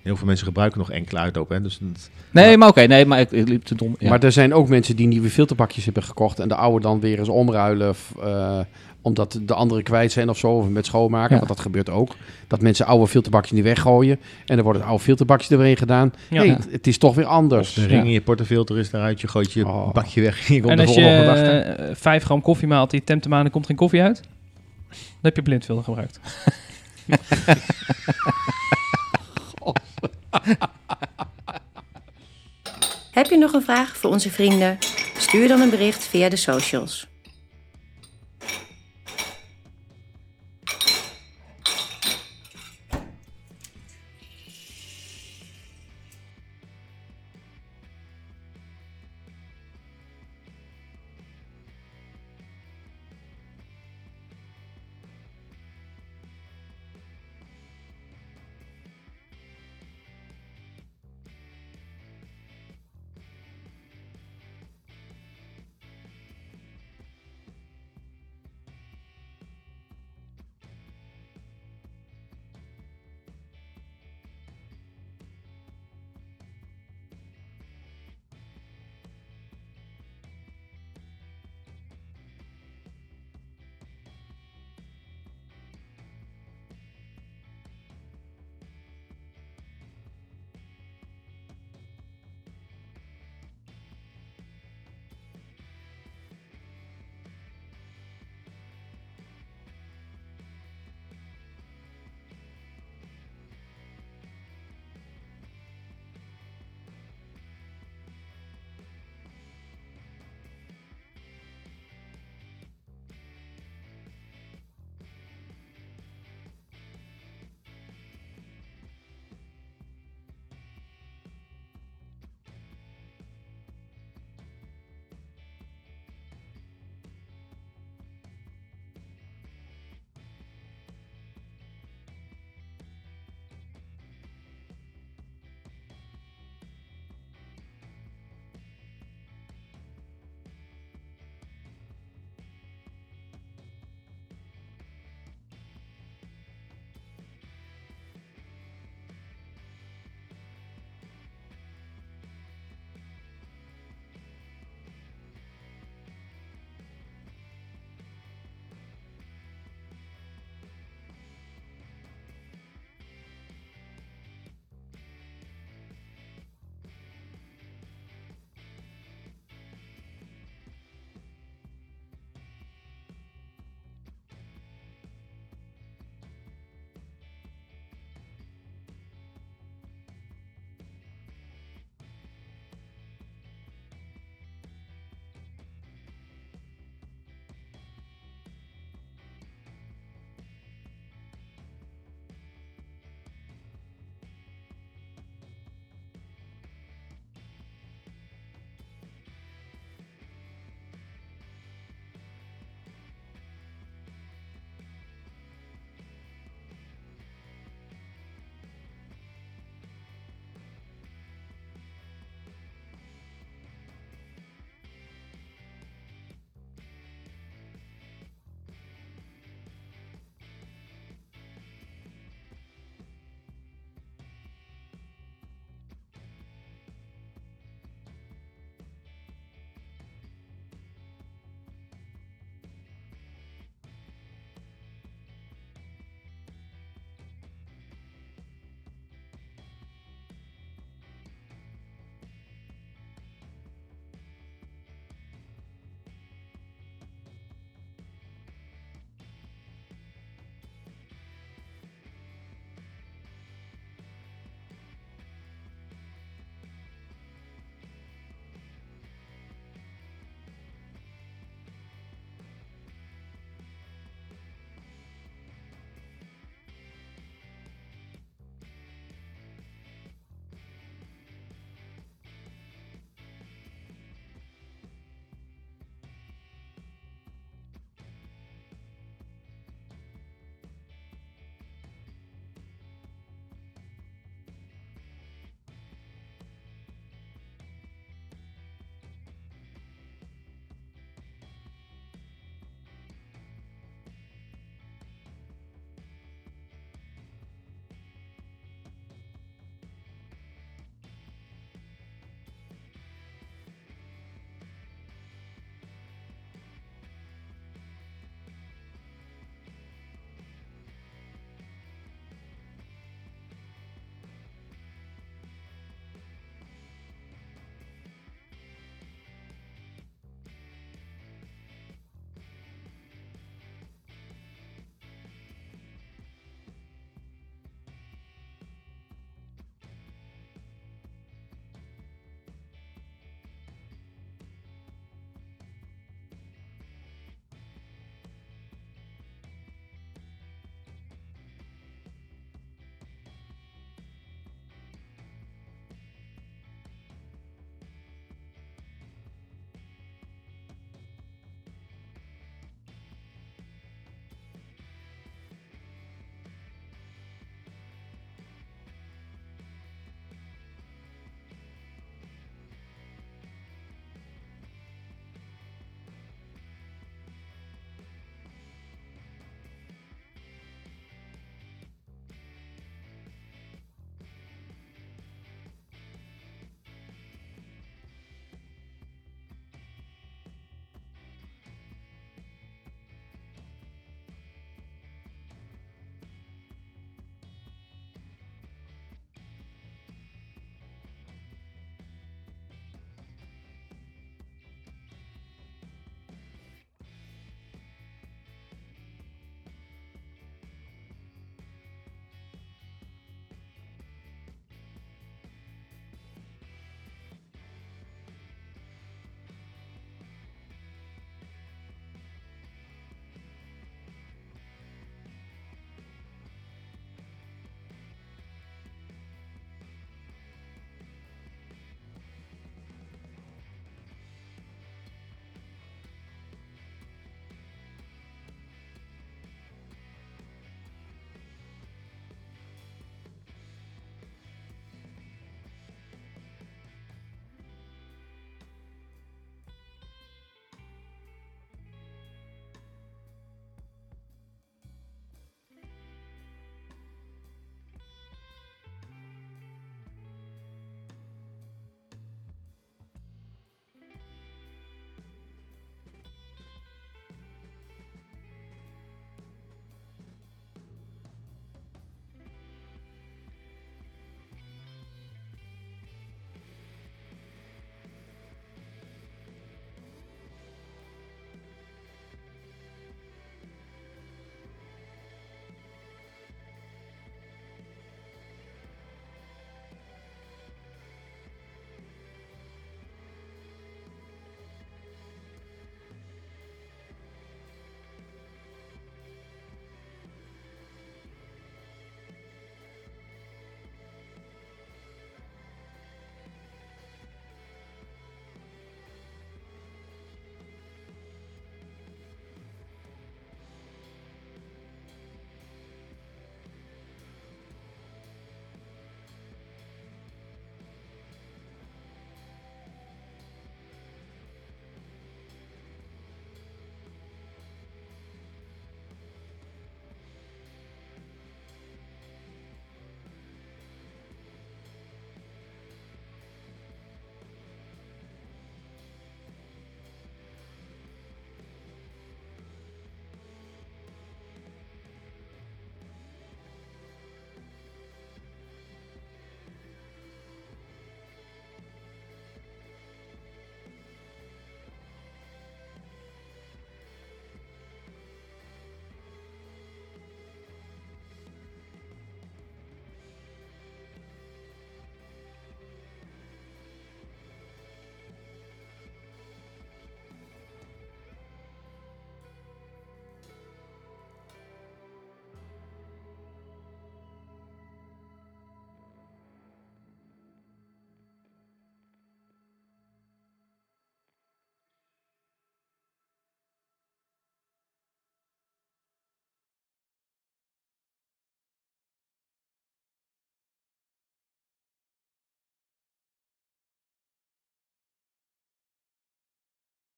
Heel 0.02 0.16
veel 0.18 0.28
mensen 0.28 0.46
gebruiken 0.46 0.80
nog 0.80 0.92
enkele 0.92 1.20
uitloop. 1.20 1.50
Hè? 1.50 1.62
Dus 1.62 1.80
Nee, 2.32 2.58
maar 2.58 2.68
oké. 2.70 2.82
nee, 2.82 3.06
maar 3.06 3.20
ik, 3.20 3.32
ik 3.32 3.48
liep 3.48 3.64
te 3.64 3.76
dom. 3.76 3.96
Ja. 4.00 4.10
Maar 4.10 4.24
er 4.24 4.32
zijn 4.32 4.54
ook 4.54 4.70
mensen 4.70 4.96
die 4.96 5.08
nieuwe 5.08 5.30
filterbakjes 5.30 5.86
hebben 5.86 6.04
gekocht 6.04 6.40
en 6.40 6.48
de 6.48 6.56
oude 6.56 6.82
dan 6.82 7.00
weer 7.00 7.20
eens 7.20 7.30
omruilen. 7.30 7.96
f- 7.96 8.14
eh, 8.22 8.60
omdat 9.02 9.40
de 9.42 9.54
andere 9.54 9.84
kwijt 9.84 10.12
zijn 10.12 10.30
of 10.30 10.38
zo, 10.38 10.52
of 10.52 10.70
met 10.70 10.86
schoonmaken. 10.86 11.32
Ja. 11.32 11.36
Want 11.36 11.48
dat 11.48 11.60
gebeurt 11.60 11.90
ook. 11.90 12.16
Dat 12.48 12.62
mensen 12.62 12.86
oude 12.86 13.08
filterbakjes 13.08 13.52
niet 13.52 13.64
weggooien. 13.64 14.20
En 14.46 14.58
er 14.58 14.64
wordt 14.64 14.80
het 14.80 14.88
oude 14.88 15.04
filterbakje 15.04 15.58
erin 15.58 15.78
gedaan. 15.78 16.14
Ja. 16.30 16.42
Ja. 16.42 16.54
het, 16.54 16.68
het 16.72 16.88
is 16.88 16.98
toch 16.98 17.16
weer 17.16 17.26
of 17.26 17.32
anders. 17.32 17.74
de 17.74 17.86
ring 17.86 18.04
in 18.04 18.12
je 18.12 18.22
portefilter 18.22 18.78
is 18.78 18.92
eruit. 18.92 19.22
Je 19.22 19.28
gooit 19.28 19.52
je 19.54 19.68
Oh. 19.68 19.94
bakje 19.94 20.22
weg 20.22 20.48
en 20.48 20.54
je 20.56 20.60
komt 20.62 20.72
En 20.72 20.78
de 20.78 20.86
als 20.86 20.96
je 20.96 21.06
eh, 21.06 21.96
5 21.96 22.24
gram 22.24 22.42
koffie 22.42 22.68
maalt 22.68 22.92
die 22.92 23.04
tempt 23.04 23.24
hem 23.24 23.34
aan 23.34 23.46
en 23.46 23.52
komt 23.52 23.66
geen 23.66 23.76
koffie 23.76 24.02
uit, 24.02 24.22
dan 24.90 25.00
heb 25.22 25.36
je 25.36 25.42
blindfilter 25.42 25.84
gebruikt. 25.84 26.20
Heb 33.12 33.26
je 33.26 33.38
nog 33.38 33.54
een 33.54 33.62
vraag 33.62 33.98
voor 33.98 34.10
onze 34.10 34.30
vrienden? 34.32 34.78
Stuur 35.18 35.48
dan 35.48 35.62
een 35.62 35.70
bericht 35.70 36.04
via 36.04 36.30
de 36.30 36.36
socials. 36.36 37.09